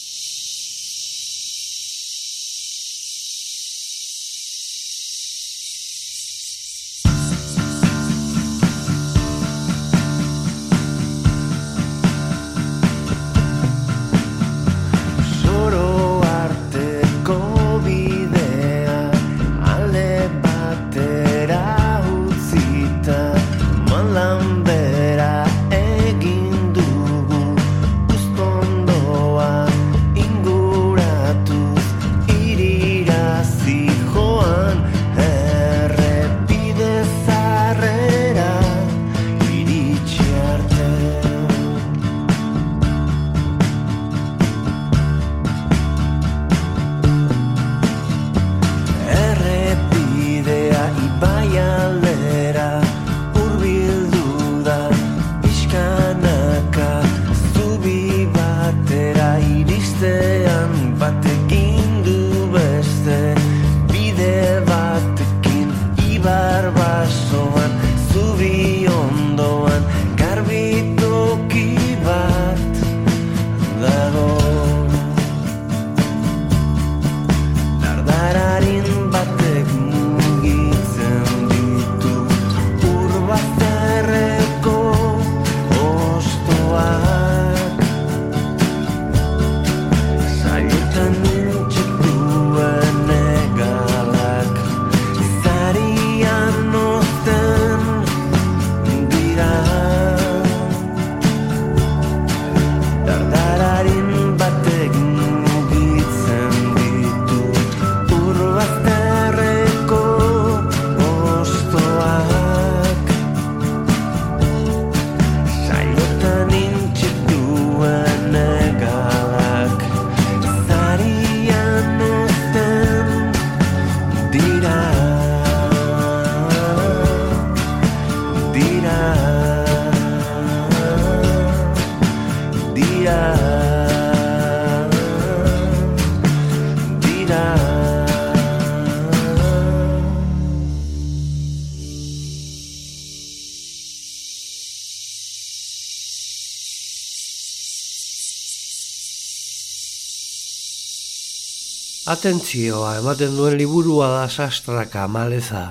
Atentzioa, 152.14 153.00
ematen 153.00 153.32
duen 153.34 153.56
liburua 153.58 154.06
da 154.12 154.26
sastraka 154.30 155.08
maleza, 155.10 155.62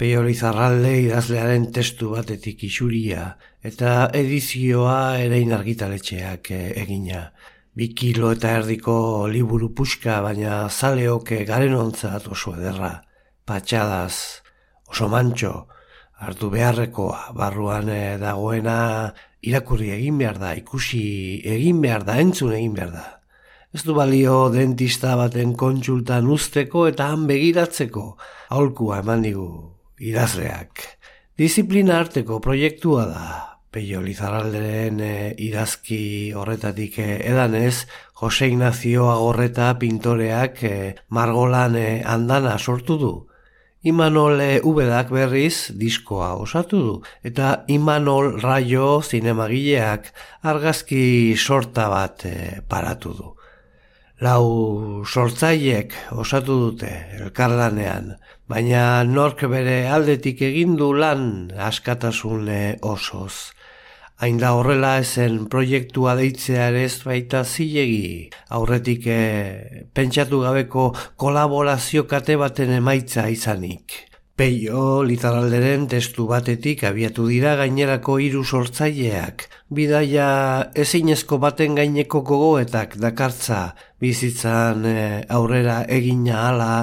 peiori 0.00 0.32
zarralde 0.32 0.92
idazlearen 1.02 1.66
testu 1.76 2.12
batetik 2.14 2.62
isuria, 2.64 3.24
eta 3.70 3.90
edizioa 4.16 5.18
erein 5.20 5.52
argitaletxeak 5.52 6.50
eh, 6.56 6.70
egina. 6.80 7.20
Bi 7.76 7.90
kilo 8.00 8.30
eta 8.32 8.54
erdiko 8.60 8.94
liburu 9.28 9.68
puxka, 9.76 10.22
baina 10.24 10.62
zaleoke 10.70 11.42
garen 11.50 11.76
ontzat 11.76 12.30
oso 12.32 12.54
ederra. 12.56 12.94
Patxadaz, 13.44 14.40
oso 14.88 15.10
mantxo, 15.12 15.52
hartu 16.16 16.48
beharrekoa, 16.54 17.34
barruan 17.36 17.92
eh, 17.92 18.16
dagoena 18.22 18.78
irakurri 19.42 19.92
egin 19.98 20.22
behar 20.22 20.40
da, 20.46 20.54
ikusi 20.62 21.04
egin 21.58 21.84
behar 21.84 22.08
da, 22.08 22.16
entzun 22.24 22.56
egin 22.56 22.80
behar 22.80 22.96
da 22.96 23.04
Ez 23.74 23.82
du 23.82 23.90
balio 23.96 24.52
dentista 24.54 25.16
baten 25.18 25.56
kontsultan 25.58 26.28
usteko 26.30 26.84
eta 26.86 27.08
han 27.10 27.24
begiratzeko, 27.26 28.04
aholkua 28.54 29.00
eman 29.02 29.24
digu 29.26 29.48
idazleak. 29.98 30.84
Disiplina 31.34 31.96
arteko 31.98 32.38
proiektua 32.38 33.08
da, 33.10 33.24
Peio 33.74 33.98
Lizarralderen 34.04 35.02
e, 35.02 35.10
idazki 35.48 35.98
horretatik 36.38 37.00
e, 37.02 37.08
edanez, 37.32 37.88
Jose 38.22 38.46
Ignacio 38.52 39.10
Agorreta 39.10 39.72
pintoreak 39.82 40.62
e, 40.62 40.74
margolan 41.10 41.74
andana 42.06 42.56
sortu 42.60 43.02
du. 43.02 43.14
Imanol 43.82 44.38
Ubedak 44.70 45.10
berriz 45.10 45.74
diskoa 45.74 46.36
osatu 46.38 46.86
du, 46.86 46.98
eta 47.26 47.64
Imanol 47.66 48.36
Rayo 48.38 49.00
zinemagileak 49.02 50.12
argazki 50.46 51.34
sorta 51.34 51.90
bat 51.90 52.22
paratu 52.70 53.18
du. 53.18 53.34
Lau 54.22 55.02
sortzaiek 55.02 55.90
osatu 56.14 56.54
dute 56.60 56.90
elkarlanean, 57.18 58.12
baina 58.46 59.02
nork 59.02 59.42
bere 59.50 59.88
aldetik 59.90 60.42
egin 60.46 60.76
du 60.78 60.92
lan 60.94 61.50
askatasune 61.58 62.78
osoz. 62.80 63.50
Hain 64.22 64.38
da 64.38 64.52
horrela 64.54 65.00
ezen 65.02 65.48
proiektua 65.50 66.14
deitzea 66.14 66.68
ere 66.70 66.84
ez 66.86 67.02
baita 67.02 67.42
zilegi, 67.42 68.30
aurretik 68.54 69.08
e, 69.10 69.20
pentsatu 69.92 70.44
gabeko 70.46 70.92
kolaborazio 71.18 72.06
kate 72.06 72.36
baten 72.38 72.70
emaitza 72.70 73.26
izanik. 73.28 74.04
Peio 74.34 75.02
litaralderen 75.06 75.88
testu 75.90 76.28
batetik 76.30 76.80
abiatu 76.86 77.26
dira 77.30 77.56
gainerako 77.58 78.16
hiru 78.22 78.44
sortzaileak, 78.44 79.44
bidaia 79.70 80.28
ezinezko 80.74 81.38
baten 81.42 81.74
gaineko 81.78 82.22
gogoetak 82.26 82.96
dakartza, 83.02 83.60
bizitzan 84.04 84.84
e, 84.84 84.96
aurrera 85.32 85.80
egina 85.88 86.42
hala, 86.48 86.74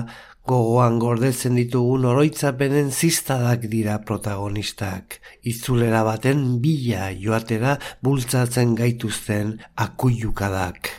gogoan 0.48 0.98
gordetzen 1.00 1.54
ditugun 1.60 2.08
oroitzapenen 2.10 2.90
ziztadak 2.92 3.68
dira 3.70 4.00
protagonistak. 4.08 5.20
Itzulera 5.46 6.02
baten 6.08 6.58
bila 6.64 7.12
joatera 7.14 7.78
bultzatzen 8.02 8.74
gaituzten 8.80 9.60
akuiukadak. 9.86 10.90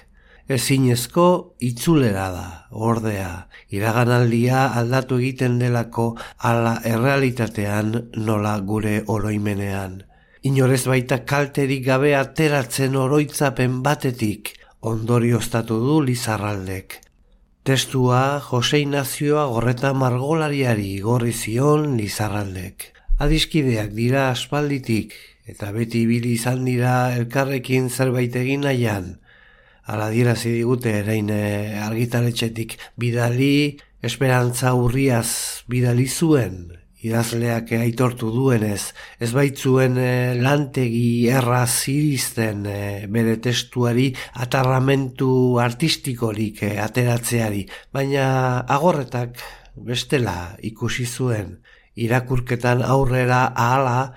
Ezinezko 0.53 1.27
itzulera 1.65 2.29
da, 2.35 2.47
ordea, 2.71 3.49
iraganaldia 3.73 4.65
aldatu 4.79 5.19
egiten 5.23 5.59
delako 5.61 6.09
ala 6.51 6.79
errealitatean 6.87 7.95
nola 8.17 8.57
gure 8.73 8.97
oroimenean. 9.07 10.03
Inorez 10.43 10.83
baita 10.91 11.23
kalterik 11.25 11.87
gabe 11.87 12.17
ateratzen 12.19 12.99
oroitzapen 12.99 13.79
batetik, 13.87 14.57
ondorioztatu 14.83 15.77
du 15.79 16.01
Lizarraldek. 16.03 16.97
Testua 17.63 18.41
Jose 18.43 18.81
Inazioa 18.83 19.45
gorreta 19.47 19.93
margolariari 19.95 20.99
gorri 20.99 21.31
zion 21.33 21.95
Lizarraldek. 22.01 22.89
Adiskideak 23.23 23.93
dira 23.95 24.25
aspalditik 24.33 25.15
eta 25.47 25.71
beti 25.71 26.03
ibili 26.03 26.35
izan 26.35 26.67
dira 26.67 27.15
elkarrekin 27.15 27.89
zerbait 27.91 28.35
egin 28.43 28.67
nahian. 28.67 29.21
Ala 29.87 30.11
dira 30.11 30.35
digute 30.35 30.99
erein 30.99 31.31
argitaletxetik 31.31 32.75
bidali, 32.99 33.79
esperantza 34.03 34.75
urriaz 34.75 35.63
bidali 35.71 36.09
zuen 36.09 36.82
idazleak 37.03 37.73
aitortu 37.75 38.31
duenez, 38.35 38.93
ez 39.19 39.31
baitzuen 39.35 39.99
e, 39.99 40.11
lantegi 40.39 41.29
erra 41.31 41.65
zirizten 41.67 42.67
e, 42.67 42.79
bere 43.11 43.39
testuari 43.43 44.11
atarramentu 44.45 45.59
artistikorik 45.63 46.63
e, 46.63 46.77
ateratzeari, 46.83 47.65
baina 47.93 48.27
agorretak 48.71 49.43
bestela 49.75 50.55
ikusi 50.63 51.07
zuen, 51.07 51.57
irakurketan 51.99 52.83
aurrera 52.87 53.45
ahala 53.51 54.13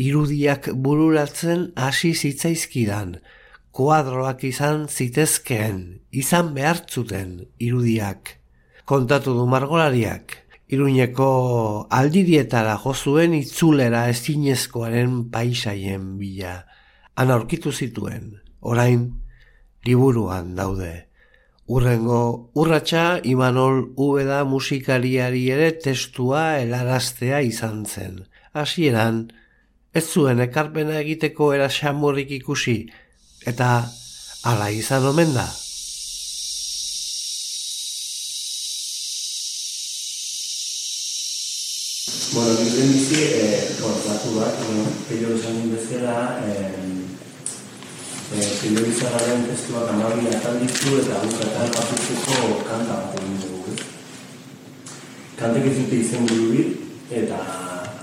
irudiak 0.00 0.70
bururatzen 0.72 1.70
hasi 1.76 2.14
zitzaizkidan, 2.14 3.18
kuadroak 3.76 4.44
izan 4.48 4.86
zitezkeen, 4.88 6.00
izan 6.10 6.54
behartzuten 6.56 7.40
irudiak. 7.58 8.36
Kontatu 8.88 9.34
du 9.36 9.44
margolariak, 9.46 10.38
Iruñeko 10.70 11.88
aldirietara 11.90 12.76
jozuen 12.78 13.34
itzulera 13.34 14.04
ezinezkoaren 14.12 15.24
paisaien 15.34 16.16
bila. 16.18 16.66
Han 17.18 17.32
aurkitu 17.34 17.72
zituen, 17.72 18.36
orain 18.60 19.08
liburuan 19.84 20.54
daude. 20.54 21.10
Urrengo 21.70 22.50
urratsa 22.54 23.20
Imanol 23.22 23.82
Ubeda 23.96 24.44
musikariari 24.44 25.42
ere 25.54 25.72
testua 25.72 26.60
helaraztea 26.60 27.40
izan 27.46 27.84
zen. 27.86 28.24
Hasieran 28.54 29.20
ez 29.94 30.04
zuen 30.06 30.42
ekarpena 30.42 30.98
egiteko 31.02 31.52
era 31.54 31.68
xamurrik 31.70 32.30
ikusi 32.38 32.76
eta 33.46 33.70
hala 34.46 34.70
izan 34.70 35.06
omen 35.12 35.34
da. 35.34 35.48
Bueno, 42.32 42.52
nik 42.62 42.74
den 42.76 42.92
bizi, 42.92 43.22
eh, 43.26 43.74
datu 44.06 44.38
bat, 44.38 44.54
bueno, 44.62 44.84
pello 45.08 45.34
esan 45.34 45.66
bezala, 45.74 46.38
eh, 46.46 46.70
eh, 48.38 48.50
pello 48.62 48.84
bizarraren 48.86 49.48
testuak 49.48 49.90
amabi 49.90 50.30
atal 50.30 50.60
ditu 50.62 50.94
eta 51.02 51.18
guk 51.26 51.42
atal 51.42 51.66
batutzeko 51.74 52.62
kanta 52.68 53.00
bat 53.00 53.18
egin 53.18 53.34
dugu, 53.42 53.74
ez? 53.74 53.82
Kantek 55.40 55.66
ez 55.72 55.74
dute 55.80 55.96
izen 55.96 56.30
buru 56.30 56.62
eta 57.10 57.40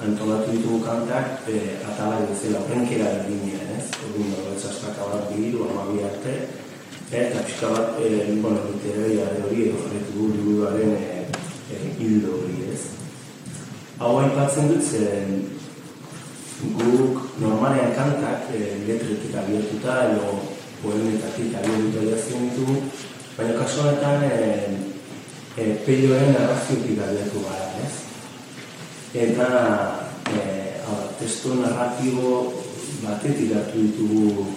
antolatu 0.03 0.51
ditugu 0.51 0.83
kantak 0.83 1.47
eh, 1.47 1.79
atala 1.87 2.19
bezala 2.27 2.65
horrenkera 2.67 3.07
eginean, 3.23 3.79
ez? 3.79 3.87
Egun 4.09 4.35
dago 4.35 4.51
ez 4.57 4.65
astaka 4.73 5.07
bat 5.07 5.31
bihiru, 5.31 5.69
amabi 5.71 6.03
arte, 6.03 6.35
eta 7.15 7.47
pixka 7.47 7.71
bat, 7.71 7.95
eh, 8.03 8.27
bueno, 8.43 8.59
literaria 8.75 9.31
hori 9.39 9.69
edo 9.69 9.87
jarretu 9.87 10.19
du 10.19 10.31
liburuaren 10.35 10.95
eh, 10.99 11.27
eh, 11.71 11.95
hildo 11.95 12.41
hori, 12.41 12.65
ez? 12.75 12.96
Hau 13.99 14.17
aipatzen 14.21 14.69
dut 14.69 14.83
zen 14.83 15.41
guk 16.77 17.37
normalean 17.41 17.93
kantak 17.97 18.49
e, 18.53 18.85
letretik 18.85 19.33
abiatuta 19.33 19.95
edo 20.11 20.37
poemetatik 20.81 21.55
abiatuta 21.57 22.05
jazien 22.05 22.49
ditugu, 22.49 22.77
baina 23.37 23.57
kaso 23.57 23.81
honetan 23.81 24.25
e, 24.25 24.37
e, 25.57 25.63
peioen 25.85 26.33
narraziotik 26.33 27.01
abiatu 27.01 27.41
gara, 27.45 27.67
ez? 27.85 27.93
Eta 29.25 29.49
e, 30.29 30.39
hau, 30.85 31.01
testo 31.17 31.57
narratibo 31.57 32.53
batetik 33.01 33.53
hartu 33.57 33.81
ditugu 33.81 34.53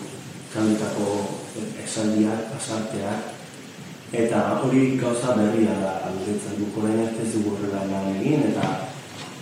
kanetako 0.53 1.41
esaldiak, 1.81 2.53
asarteak, 2.61 3.33
eta 4.13 4.45
hori 4.61 4.97
gauza 5.01 5.37
berria 5.39 5.81
da 5.81 5.97
aldetzen 6.11 6.61
duk, 6.61 6.77
orain 6.83 7.09
ez 7.09 7.29
dugu 7.33 7.57
horrela 7.57 8.05
egin, 8.19 8.49
eta 8.53 8.90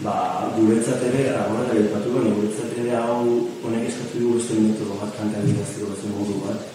ba, 0.02 0.46
guretzat 0.54 1.02
ere, 1.10 1.34
agora 1.34 1.66
da 1.66 1.78
ipatu 1.78 2.12
gani, 2.14 2.34
guretzat 2.36 2.76
ere 2.78 2.94
hau 3.00 3.24
honek 3.64 3.88
eskatu 3.88 4.20
dugu 4.22 4.38
beste 4.38 4.58
metodo 4.62 4.98
bat 5.00 5.16
kantea 5.18 5.42
bidazteko 5.46 5.90
beste 5.92 6.12
modu 6.12 6.36
bat, 6.44 6.68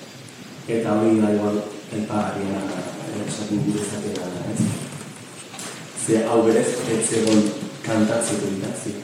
eta 0.67 0.97
hori 0.99 1.21
da 1.21 1.31
igual 1.35 1.61
elpa 1.95 2.19
harriena 2.19 2.61
esaten 3.23 3.63
guretzat 3.67 4.09
ere 4.11 4.27
da, 4.35 4.43
ez? 4.51 4.67
Ze 6.03 6.23
hau 6.27 6.41
berez, 6.43 6.67
ez 6.91 7.01
zegoen 7.07 7.43
kantatzeko 7.85 8.51
idatzi. 8.57 8.97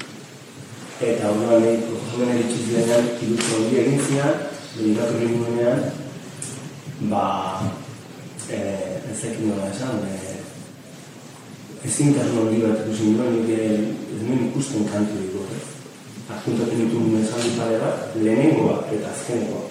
Eta 1.00 1.32
hori 1.32 1.48
da, 1.48 1.60
nahi, 1.64 1.78
proposamen 1.88 2.34
eritxiz 2.36 2.66
denean, 2.74 3.12
kidutzo 3.22 3.62
hori 3.62 3.84
egin 3.86 4.02
zian, 4.08 4.42
behiratu 4.76 5.22
egin 5.22 5.46
duenean, 5.46 5.86
ba, 7.14 7.24
eh, 8.52 9.00
ez 9.14 9.22
ekin 9.32 9.48
nola 9.48 9.72
esan, 9.72 10.04
eh, 10.12 10.29
ezin 11.86 12.14
kasu 12.14 12.42
hori 12.44 12.62
bat 12.64 12.84
ikusi 12.84 13.14
nuen, 13.16 13.36
nik 13.40 13.50
ez 13.56 14.22
nuen 14.26 14.48
ikusten 14.50 14.88
kantu 14.92 15.20
dugu, 15.22 15.46
ez? 15.56 15.68
Arkuntatu 16.30 16.76
nitu 16.78 17.04
mensaldi 17.08 17.56
pare 17.58 17.78
bat, 17.82 18.16
lehenengoa 18.20 18.84
eta 18.92 19.12
azkenekoa. 19.14 19.66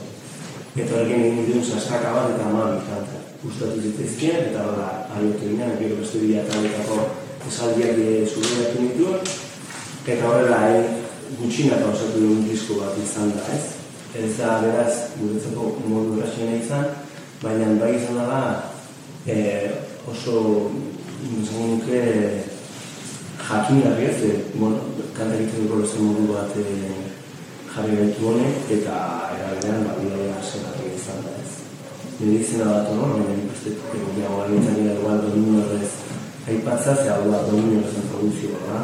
Eta 0.77 1.01
hori 1.01 1.19
egin 1.19 1.49
duen 1.51 1.65
saskaka 1.65 2.15
bat 2.17 2.35
eta 2.35 2.49
amabi 2.49 2.81
kanta. 2.89 3.25
Gustatu 3.43 3.83
zitezkien, 3.83 4.49
eta 4.51 4.65
bada, 4.67 4.87
ariotu 5.15 5.51
ginen, 5.53 5.77
gero 5.79 6.01
beste 6.01 6.23
bila 6.23 6.47
taletako 6.49 6.97
esaldiak 7.49 8.01
zubiatu 8.33 8.83
nituen, 8.83 9.21
eta 10.07 10.25
horrela, 10.27 10.63
eh, 10.75 10.89
gutxina 11.39 11.77
eta 11.77 11.93
osatu 11.93 12.25
duen 12.25 12.43
disko 12.49 12.81
bat 12.81 12.97
izan 13.05 13.31
da, 13.37 13.45
ez? 13.55 13.77
Ez 14.17 14.33
da, 14.41 14.59
beraz, 14.65 15.13
guretzako 15.21 15.75
modu 15.87 16.19
erasena 16.19 16.57
izan, 16.57 16.89
baina 17.43 17.69
bai 17.79 17.95
izan 18.01 18.19
da, 18.25 18.41
eh, 19.27 19.71
oso, 20.09 20.71
izan 21.19 21.71
nuke, 21.75 22.01
jakin 23.43 23.83
gari 23.83 24.05
ez, 24.07 24.19
e, 24.23 24.33
bueno, 24.55 24.79
kanta 25.17 25.35
egiten 25.35 25.67
dugu 25.67 25.83
beste 25.83 25.99
modu 26.03 26.27
bat 26.31 26.55
e, 26.55 26.65
jarri 27.75 27.97
gaitu 27.99 28.29
honek, 28.31 28.71
eta 28.77 28.95
eraberean, 29.35 29.83
ba, 29.87 29.97
bidea 29.99 30.39
zenatu 30.43 30.87
izan 30.95 31.25
da 31.27 31.35
ez. 31.43 31.57
nire 32.19 32.39
izena 32.43 32.71
bat 32.71 32.89
hor, 32.91 33.13
baina 33.15 33.35
nik 33.35 33.51
uste 33.55 33.75
gehiago 33.91 34.41
alitzen 34.45 34.79
dira 34.79 34.95
igual 34.95 35.21
domino 35.23 35.61
horrez 35.63 35.91
aipatza, 36.49 36.95
ze 36.95 37.11
hau 37.11 37.31
da 37.31 37.43
domino 37.51 37.83
horrezen 37.83 38.09
produzioa 38.11 38.63
da. 38.71 38.81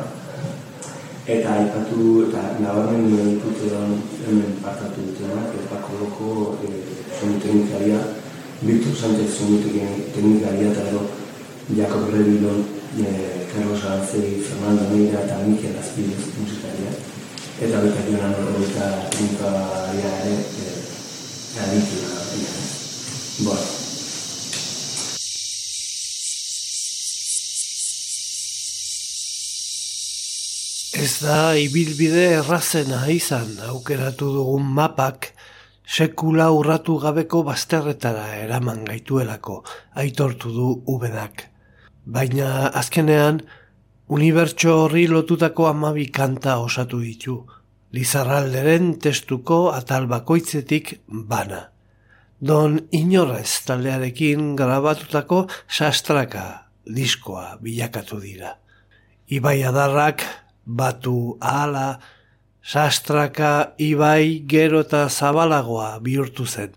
Eta 1.34 1.54
aipatu, 1.58 2.28
eta 2.28 2.42
nabarmen 2.60 3.08
nire 3.08 3.24
ditut 3.30 3.66
edan 3.66 3.96
hemen 4.26 4.58
partatu 4.62 5.06
dutenak, 5.06 5.54
eta 5.62 5.82
koloko 5.86 6.58
e, 6.66 6.70
sonu 7.18 7.40
teknikaria, 7.42 8.00
Victor 8.62 8.94
Sánchez 9.00 9.34
sonu 9.38 9.58
teknikaria, 9.64 10.70
eta 10.70 10.88
ero 10.92 11.06
Jakob 11.72 12.10
Rebilon, 12.12 12.60
e, 13.00 13.48
Carlos 13.48 13.84
Arantzei, 13.84 14.42
Fernando 14.44 14.84
Meira 14.92 15.24
eta 15.24 15.38
Mikel 15.46 15.78
Azpidez 15.80 16.28
musikaria. 16.36 16.92
Eta 17.56 17.80
beta 17.80 18.02
joan 18.04 18.34
horreta 18.36 18.90
teknikaria 19.08 20.10
ere, 20.26 20.36
e, 20.60 20.66
aditu 21.64 22.02
da. 22.02 22.12
Bueno, 23.44 23.84
Ez 30.94 31.18
da 31.18 31.56
ibilbide 31.58 32.28
errazena 32.36 33.00
izan 33.10 33.56
aukeratu 33.66 34.28
dugun 34.36 34.68
mapak 34.76 35.32
sekula 35.84 36.50
urratu 36.54 37.00
gabeko 37.02 37.42
bazterretara 37.48 38.28
eraman 38.44 38.84
gaituelako 38.84 39.64
aitortu 40.04 40.52
du 40.54 40.68
ubedak. 40.94 41.53
Baina 42.04 42.68
azkenean, 42.68 43.40
unibertso 44.08 44.74
horri 44.84 45.06
lotutako 45.08 45.68
amabi 45.70 46.10
kanta 46.12 46.58
osatu 46.60 47.00
ditu, 47.00 47.44
Lizarralderen 47.94 48.96
testuko 48.98 49.70
atal 49.70 50.08
bakoitzetik 50.10 50.96
bana. 51.06 51.60
Don 52.42 52.80
inorrez 52.90 53.62
taldearekin 53.68 54.56
grabatutako 54.58 55.44
sastraka 55.70 56.44
diskoa 56.84 57.54
bilakatu 57.62 58.18
dira. 58.20 58.56
Ibai 59.30 59.62
adarrak 59.62 60.26
batu 60.66 61.38
ahala, 61.40 62.00
sastraka 62.60 63.74
ibai 63.78 64.42
gero 64.46 64.82
eta 64.82 65.06
zabalagoa 65.08 66.00
bihurtu 66.02 66.46
zen. 66.46 66.74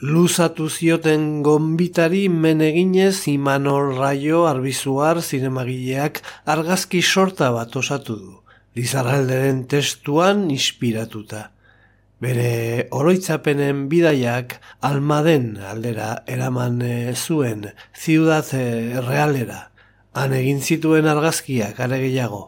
Luzatu 0.00 0.68
zioten 0.70 1.42
gombitari 1.42 2.28
meneginez 2.28 3.26
Imanol 3.26 3.96
Raio 3.98 4.44
arbizuar 4.46 5.18
zinemagileak 5.20 6.20
argazki 6.46 7.00
sorta 7.02 7.50
bat 7.50 7.74
osatu 7.76 8.14
du, 8.16 8.34
Lizarralderen 8.78 9.64
testuan 9.66 10.50
inspiratuta. 10.54 11.50
Bere 12.22 12.86
oroitzapenen 12.94 13.88
bidaiak 13.90 14.60
almaden 14.86 15.56
aldera 15.66 16.22
eraman 16.26 16.78
eh, 16.82 17.14
zuen 17.16 17.66
ziudad 17.94 18.54
eh, 18.54 19.00
realera, 19.02 19.72
han 20.14 20.32
egin 20.32 20.62
zituen 20.62 21.10
argazkiak 21.10 21.80
are 21.80 21.98
gehiago 21.98 22.44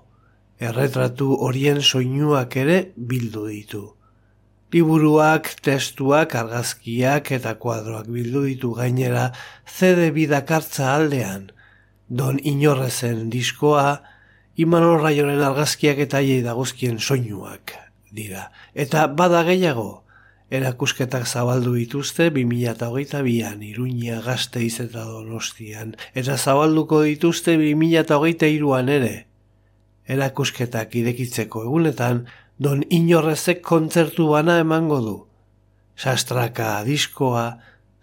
erretratu 0.61 1.35
horien 1.41 1.81
soinuak 1.81 2.57
ere 2.63 2.93
bildu 2.95 3.47
ditu. 3.49 3.89
Liburuak, 4.71 5.49
testuak, 5.67 6.37
argazkiak 6.39 7.33
eta 7.35 7.57
kuadroak 7.59 8.07
bildu 8.07 8.45
ditu 8.47 8.71
gainera 8.77 9.33
zede 9.67 10.13
bidakartza 10.15 10.93
aldean, 10.95 11.49
don 12.07 12.39
inorrezen 12.39 13.31
diskoa, 13.35 14.01
Imanol 14.61 15.01
Raioren 15.01 15.43
argazkiak 15.43 15.99
eta 16.05 16.21
aiei 16.21 16.43
dagozkien 16.45 16.99
soinuak 17.01 17.75
dira. 18.15 18.51
Eta 18.75 19.07
bada 19.09 19.43
gehiago, 19.47 20.05
erakusketak 20.51 21.27
zabaldu 21.27 21.75
dituzte 21.79 22.29
2008an 22.35 23.63
Iruña 23.67 24.21
gazte 24.23 24.63
izeta 24.63 25.07
donostian, 25.07 25.97
eta 26.15 26.37
zabalduko 26.37 27.03
dituzte 27.07 27.57
2008an 27.59 28.91
ere, 28.99 29.15
erakusketak 30.11 30.95
irekitzeko 31.03 31.65
egunetan, 31.67 32.25
don 32.61 32.83
inorrezek 32.93 33.63
kontzertu 33.65 34.29
bana 34.29 34.59
emango 34.61 35.01
du. 35.01 35.17
Sastraka 35.97 36.83
diskoa, 36.85 37.47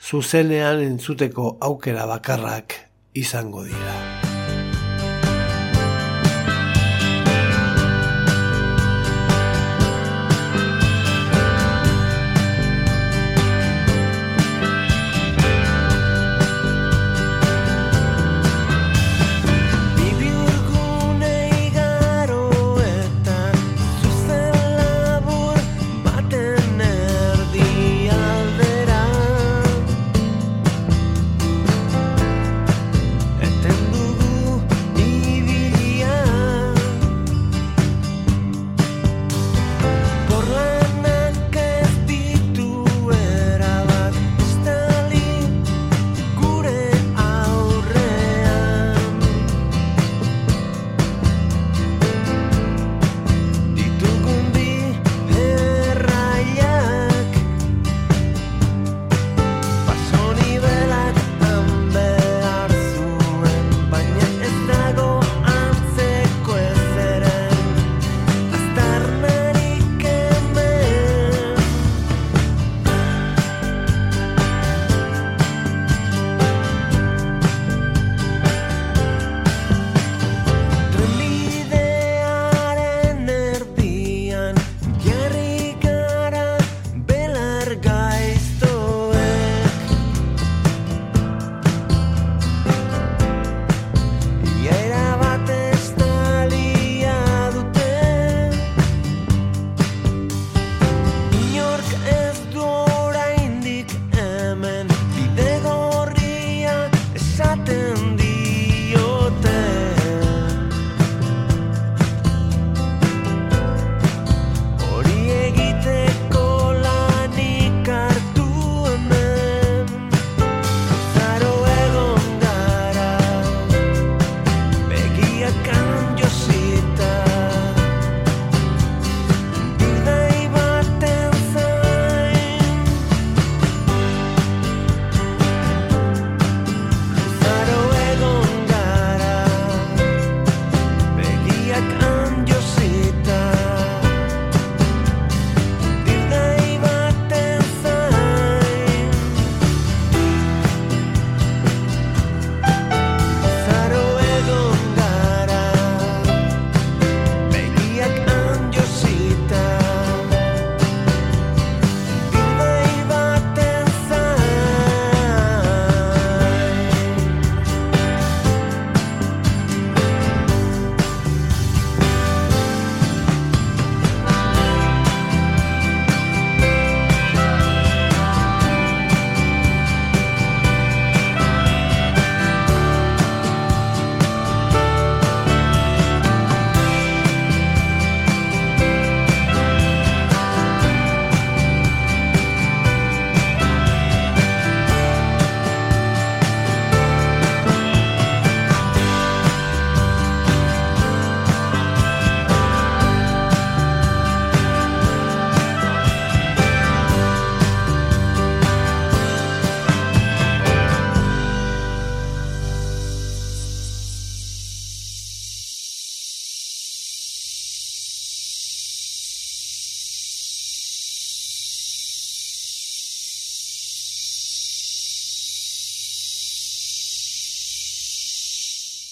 zuzenean 0.02 0.82
entzuteko 0.86 1.58
aukera 1.70 2.10
bakarrak 2.10 2.80
izango 3.26 3.66
dira. 3.70 4.27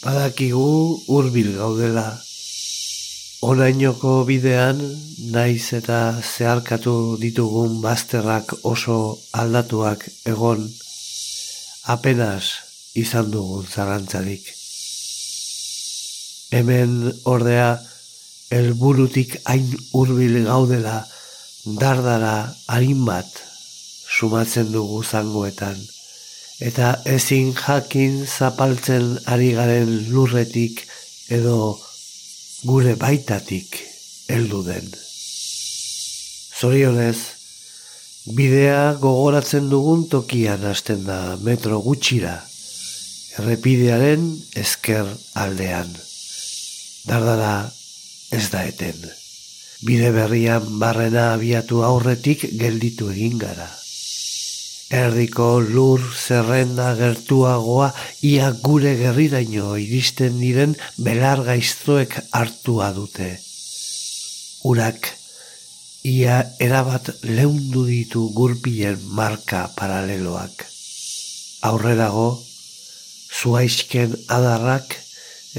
Badakigu 0.03 0.99
hurbil 1.07 1.55
gaudela. 1.57 2.07
Onainoko 3.45 4.25
bidean, 4.27 4.81
naiz 5.31 5.71
eta 5.77 5.99
zeharkatu 6.21 7.17
ditugun 7.21 7.79
bazterrak 7.83 8.53
oso 8.63 8.97
aldatuak 9.41 10.07
egon, 10.33 10.65
apenas 11.95 12.43
izan 12.95 13.31
dugun 13.31 13.65
zarantzarik. 13.69 14.51
Hemen 16.51 16.95
ordea, 17.23 17.71
helburutik 18.51 19.39
hain 19.45 19.67
hurbil 19.93 20.41
gaudela, 20.47 21.01
dardara 21.81 22.37
harin 22.67 23.05
bat 23.05 23.43
sumatzen 24.17 24.71
dugu 24.71 25.03
zangoetan 25.03 25.94
eta 26.59 27.01
ezin 27.05 27.53
jakin 27.53 28.25
zapaltzen 28.25 29.17
ari 29.25 29.51
garen 29.57 29.91
lurretik 30.11 30.85
edo 31.29 31.79
gure 32.63 32.95
baitatik 32.95 33.81
heldu 34.29 34.63
den. 34.63 34.87
Zorionez, 36.55 37.17
bidea 38.37 38.95
gogoratzen 39.01 39.69
dugun 39.69 40.07
tokian 40.09 40.63
hasten 40.65 41.03
da 41.05 41.37
metro 41.43 41.81
gutxira, 41.83 42.39
errepidearen 43.37 44.29
esker 44.55 45.11
aldean. 45.35 45.91
Dardara 47.05 47.69
ez 48.31 48.49
da 48.49 48.63
eten. 48.65 48.97
Bide 49.85 50.09
berrian 50.15 50.79
barrena 50.79 51.33
abiatu 51.35 51.83
aurretik 51.85 52.47
gelditu 52.57 53.11
egin 53.11 53.37
gara. 53.37 53.67
Erdiko 54.95 55.59
lur 55.59 55.99
zerrenda 56.15 56.93
gertuagoa 56.95 57.89
ia 58.29 58.51
gure 58.67 58.93
gerriraino 58.95 59.73
iristen 59.85 60.37
diren 60.39 60.75
belar 61.07 61.41
gaiztoek 61.47 62.15
hartua 62.39 62.93
dute. 62.95 63.27
Urak 64.71 65.09
ia 66.13 66.37
erabat 66.67 67.11
leundu 67.27 67.83
ditu 67.89 68.23
gurpilen 68.39 69.03
marka 69.19 69.65
paraleloak. 69.75 70.63
Aurrerago, 71.71 72.29
zuaizken 73.41 74.15
adarrak 74.39 74.95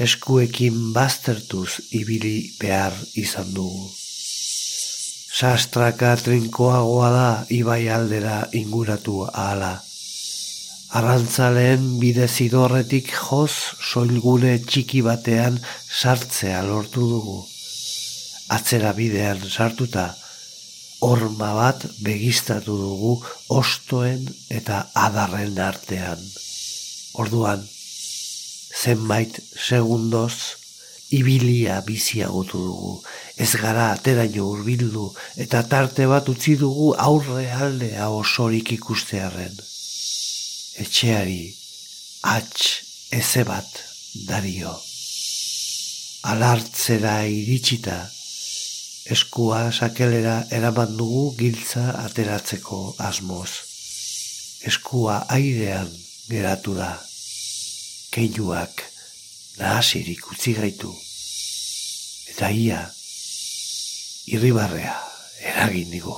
eskuekin 0.07 0.81
baztertuz 0.97 1.69
ibili 2.01 2.35
behar 2.57 2.97
izan 3.27 3.53
dugu 3.53 3.89
sastraka 5.37 6.15
trinkoagoa 6.17 7.09
da 7.13 7.31
ibai 7.53 7.83
aldera 7.93 8.37
inguratu 8.57 9.19
ahala. 9.27 9.73
Arrantzaleen 10.97 11.83
bide 12.01 12.25
zidorretik 12.25 13.11
joz 13.13 13.51
soilgune 13.89 14.55
txiki 14.65 15.03
batean 15.05 15.59
sartzea 15.99 16.63
lortu 16.65 17.05
dugu. 17.11 17.37
Atzera 18.55 18.95
bidean 18.97 19.43
sartuta, 19.51 20.07
horma 21.05 21.51
bat 21.59 21.85
begistatu 22.01 22.77
dugu 22.81 23.13
ostoen 23.61 24.23
eta 24.49 24.87
adarren 25.05 25.59
artean. 25.69 26.23
Orduan, 27.21 27.61
zenbait 28.81 29.37
segundoz, 29.69 30.33
ibilia 31.09 31.81
biziagotu 31.81 32.57
dugu. 32.57 33.03
Ez 33.37 33.53
gara 33.61 33.91
ateraino 33.93 34.47
urbildu 34.51 35.07
eta 35.43 35.63
tarte 35.63 36.07
bat 36.09 36.27
utzi 36.29 36.55
dugu 36.59 36.93
aurre 36.97 37.45
aldea 37.51 38.09
osorik 38.09 38.71
ikustearen. 38.75 39.55
Etxeari, 40.83 41.43
atx, 42.35 42.67
eze 43.11 43.43
bat, 43.47 43.69
dario. 44.27 44.73
Alartzera 46.27 47.21
iritsita, 47.31 47.97
eskua 49.15 49.71
sakelera 49.71 50.41
eraman 50.51 50.97
dugu 50.99 51.31
giltza 51.39 51.85
ateratzeko 52.03 52.81
asmoz. 52.99 53.49
Eskua 54.67 55.21
airean 55.31 55.89
geratu 56.27 56.75
da. 56.75 56.91
Keinuak, 58.11 58.83
nahasirik 59.57 60.31
utzi 60.31 60.53
gaitu. 60.57 60.93
Eta 62.33 62.49
ia, 62.53 62.81
irribarrea 64.29 64.95
eragin 65.51 65.91
digu. 65.91 66.15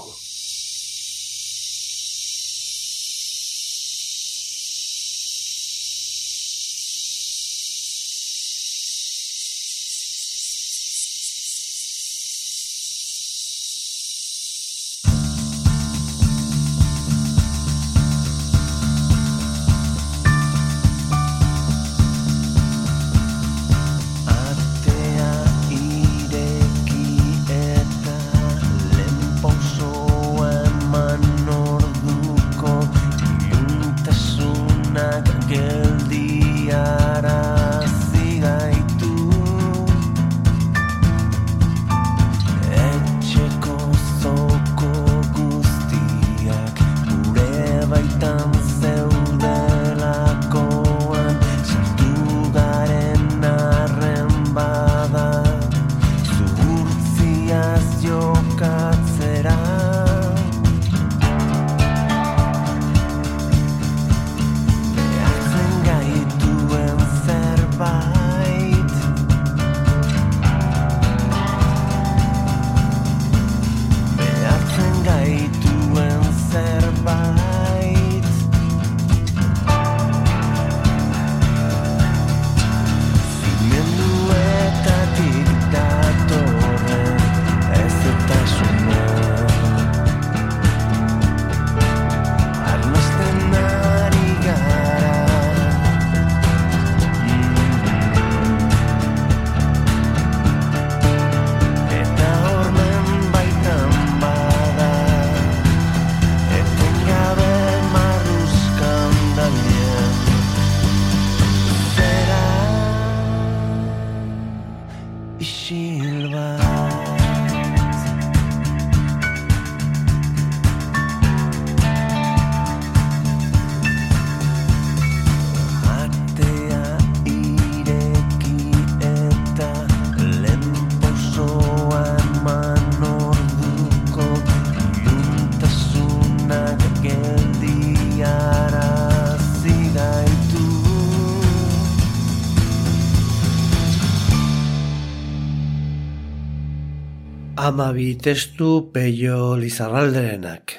Amabi 147.69 148.15
testu 148.17 148.89
peio 148.89 149.53
lizarralderenak, 149.53 150.71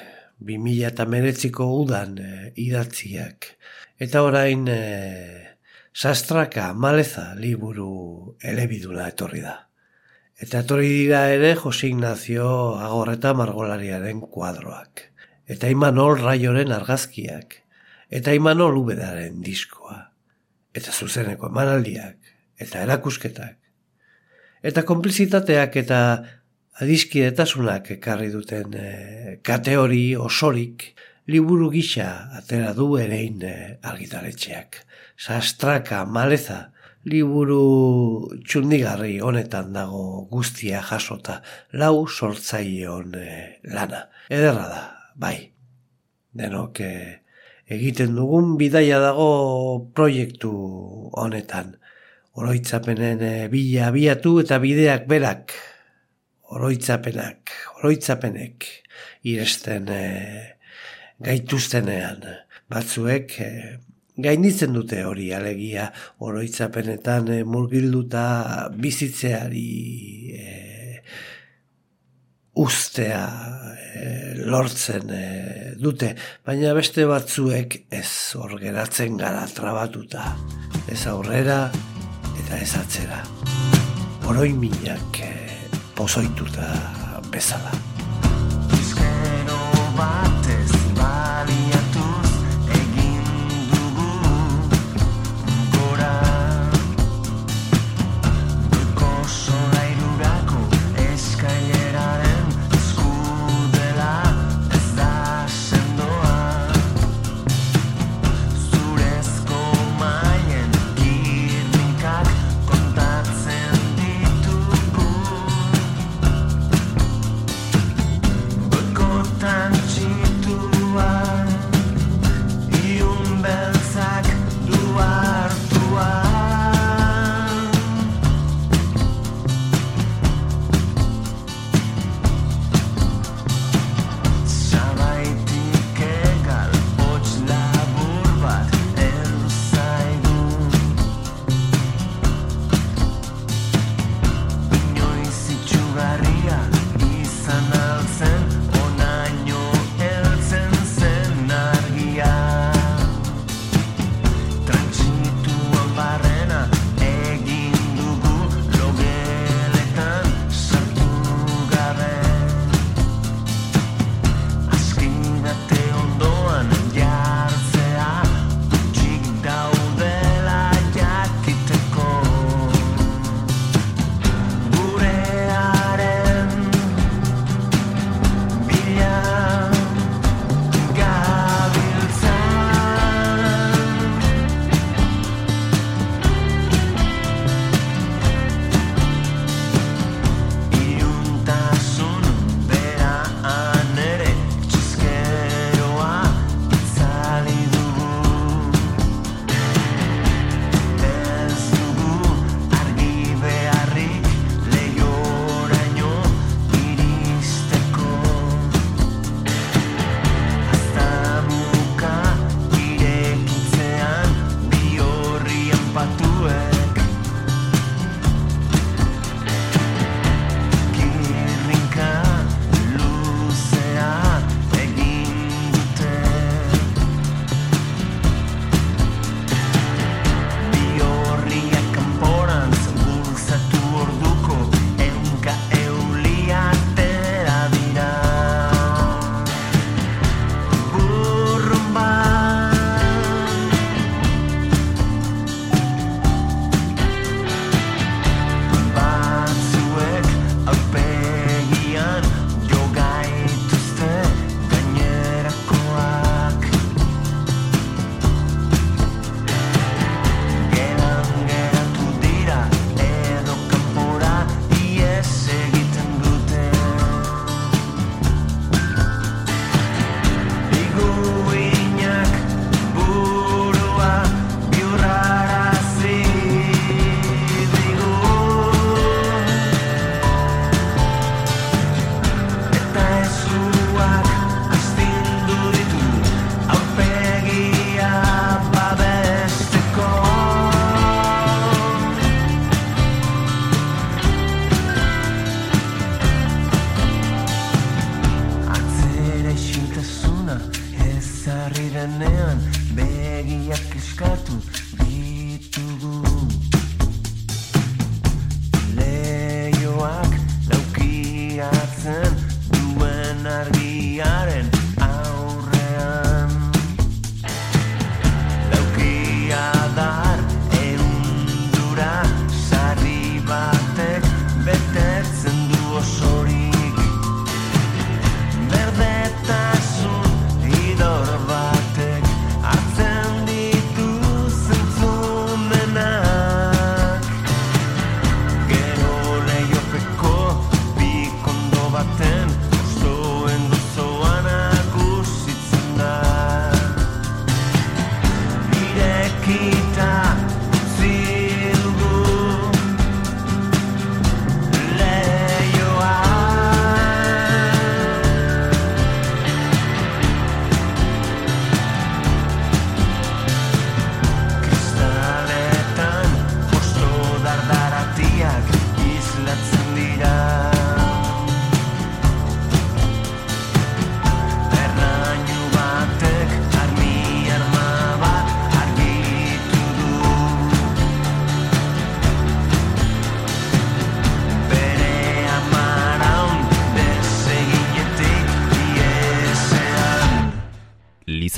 2000 0.43 0.87
eta 0.89 1.05
meretziko 1.07 1.63
udan 1.79 2.17
e, 2.19 2.31
idatziak. 2.59 3.47
Eta 3.95 4.23
orain 4.27 4.65
e, 4.67 4.79
Sastraka 5.95 6.65
maleza 6.73 7.29
liburu 7.39 8.35
elebiduna 8.43 9.05
etorri 9.13 9.39
da. 9.45 9.53
Eta 10.35 10.65
etorri 10.65 10.89
dira 10.89 11.21
ere 11.31 11.53
Jose 11.61 11.87
Ignacio 11.87 12.49
Agorreta 12.75 13.31
Margolariaren 13.39 14.19
kuadroak. 14.35 15.05
Eta 15.47 15.71
Imanol 15.71 16.17
Raioren 16.19 16.75
argazkiak. 16.75 17.55
Eta 18.11 18.35
Imanol 18.35 18.81
Ubedaren 18.83 19.39
diskoa. 19.47 20.01
Eta 20.75 20.91
zuzeneko 20.91 21.53
emanaldiak. 21.53 22.35
Eta 22.59 22.83
erakusketak. 22.83 23.55
Eta 24.61 24.83
konplizitateak 24.85 25.79
eta 25.79 26.01
adiskidetasunak 26.79 27.91
ekarri 27.97 28.31
duten 28.31 28.73
e, 28.73 29.39
kateori 29.43 30.15
osorik 30.15 30.91
liburu 31.27 31.69
gisa 31.71 32.31
atera 32.37 32.73
du 32.73 32.95
erein 32.97 33.41
e, 33.43 33.55
argitaletxeak. 33.83 34.77
Sastraka 35.17 36.05
maleza 36.05 36.71
liburu 37.05 38.29
txundigarri 38.45 39.19
honetan 39.21 39.73
dago 39.73 40.27
guztia 40.31 40.81
jasota 40.85 41.41
lau 41.73 42.07
sortzaileon 42.07 43.15
e, 43.17 43.31
lana. 43.73 44.05
Ederra 44.29 44.67
da, 44.69 44.83
bai. 45.15 45.37
Denok 46.37 46.79
e, 46.85 46.93
egiten 47.71 48.15
dugun 48.15 48.55
bidaia 48.59 49.01
dago 49.03 49.89
proiektu 49.95 50.51
honetan. 51.19 51.75
Oroitzapenen 52.39 53.21
e, 53.21 53.33
bila 53.51 53.89
abiatu 53.91 54.39
eta 54.45 54.61
bideak 54.63 55.07
berak. 55.11 55.57
Oroitzapenak, 56.51 57.51
oroitzapenek 57.79 58.65
iresten 59.31 59.87
e, 59.87 60.01
gaituztenean. 61.23 62.25
Batzuek 62.71 63.37
e, 63.39 63.51
gainditzen 64.21 64.75
dute 64.75 65.03
hori 65.07 65.31
alegia 65.35 65.87
oroitzapenetan 66.19 67.31
e, 67.31 67.41
murgilduta 67.47 68.25
bizitzeari 68.75 69.67
e, 70.35 70.57
ustea 72.59 73.23
e, 73.95 74.07
lortzen 74.43 75.13
e, 75.15 75.25
dute, 75.79 76.13
baina 76.45 76.73
beste 76.77 77.07
batzuek 77.07 77.85
ez 77.95 78.35
hor 78.35 78.57
geratzen 78.59 79.15
gara 79.21 79.45
trabatuta, 79.55 80.33
ez 80.91 81.05
aurrera 81.07 81.63
eta 82.43 82.59
ez 82.59 82.73
atzera. 82.81 83.23
Oroiminak 84.31 85.23
pozoituta 86.01 86.65
bezala. 87.29 87.69
Bizkero 88.71 89.59
batez 89.97 90.40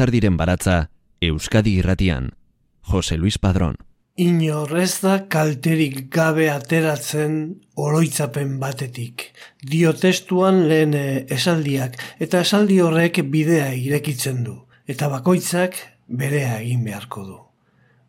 Lizardiren 0.03 0.35
baratza 0.35 0.89
Euskadi 1.21 1.77
irratian. 1.79 2.33
Jose 2.81 3.15
Luis 3.15 3.37
Padrón. 3.39 3.77
Inor 4.19 4.73
ez 4.75 4.99
da 4.99 5.29
kalterik 5.31 6.09
gabe 6.11 6.49
ateratzen 6.51 7.37
oroitzapen 7.79 8.57
batetik. 8.59 9.29
Dio 9.63 9.93
testuan 9.95 10.67
lehen 10.67 10.91
eh, 10.93 11.23
esaldiak 11.31 11.95
eta 12.19 12.43
esaldi 12.43 12.81
horrek 12.83 13.21
bidea 13.31 13.71
irekitzen 13.79 14.43
du. 14.43 14.57
Eta 14.91 15.07
bakoitzak 15.07 15.79
berea 16.07 16.59
egin 16.59 16.83
beharko 16.83 17.23
du. 17.23 17.39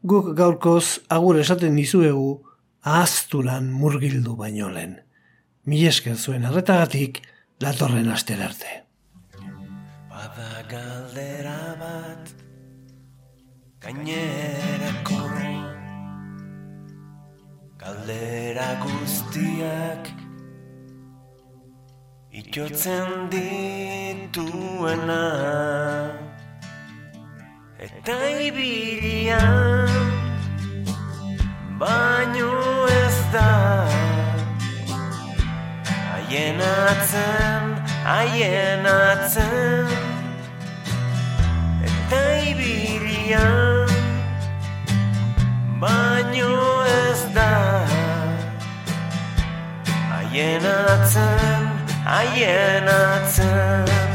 Guk 0.03 0.35
gaurkoz 0.35 0.99
agur 1.09 1.39
esaten 1.39 1.79
dizuegu 1.79 2.41
ahazturan 2.83 3.71
murgildu 3.71 4.35
baino 4.35 4.73
lehen. 4.75 4.99
Mil 5.63 5.87
esker 5.95 6.19
zuen 6.19 6.43
arretagatik 6.51 7.23
datorren 7.63 8.11
astera 8.11 8.51
arte. 8.51 8.84
Bada 10.25 10.65
galdera 10.71 11.77
bat 11.81 12.25
Gainerako 13.85 15.21
Galdera 17.77 18.69
guztiak 18.85 20.09
Itotzen 22.33 23.29
dituena. 23.35 25.27
Eta 27.79 28.17
ibilian 28.47 29.93
Baino 31.77 32.55
ez 32.89 33.19
da. 33.37 33.53
Haien 36.15 36.61
atzen, 36.71 37.65
haien 38.09 38.87
atzen 38.87 40.14
ibilian 43.25 43.89
Baino 45.81 46.85
ez 46.85 47.35
da 47.35 47.87
Haien 50.11 50.67
atzen, 50.67 51.63
haien 52.05 52.89
atzen 52.89 54.14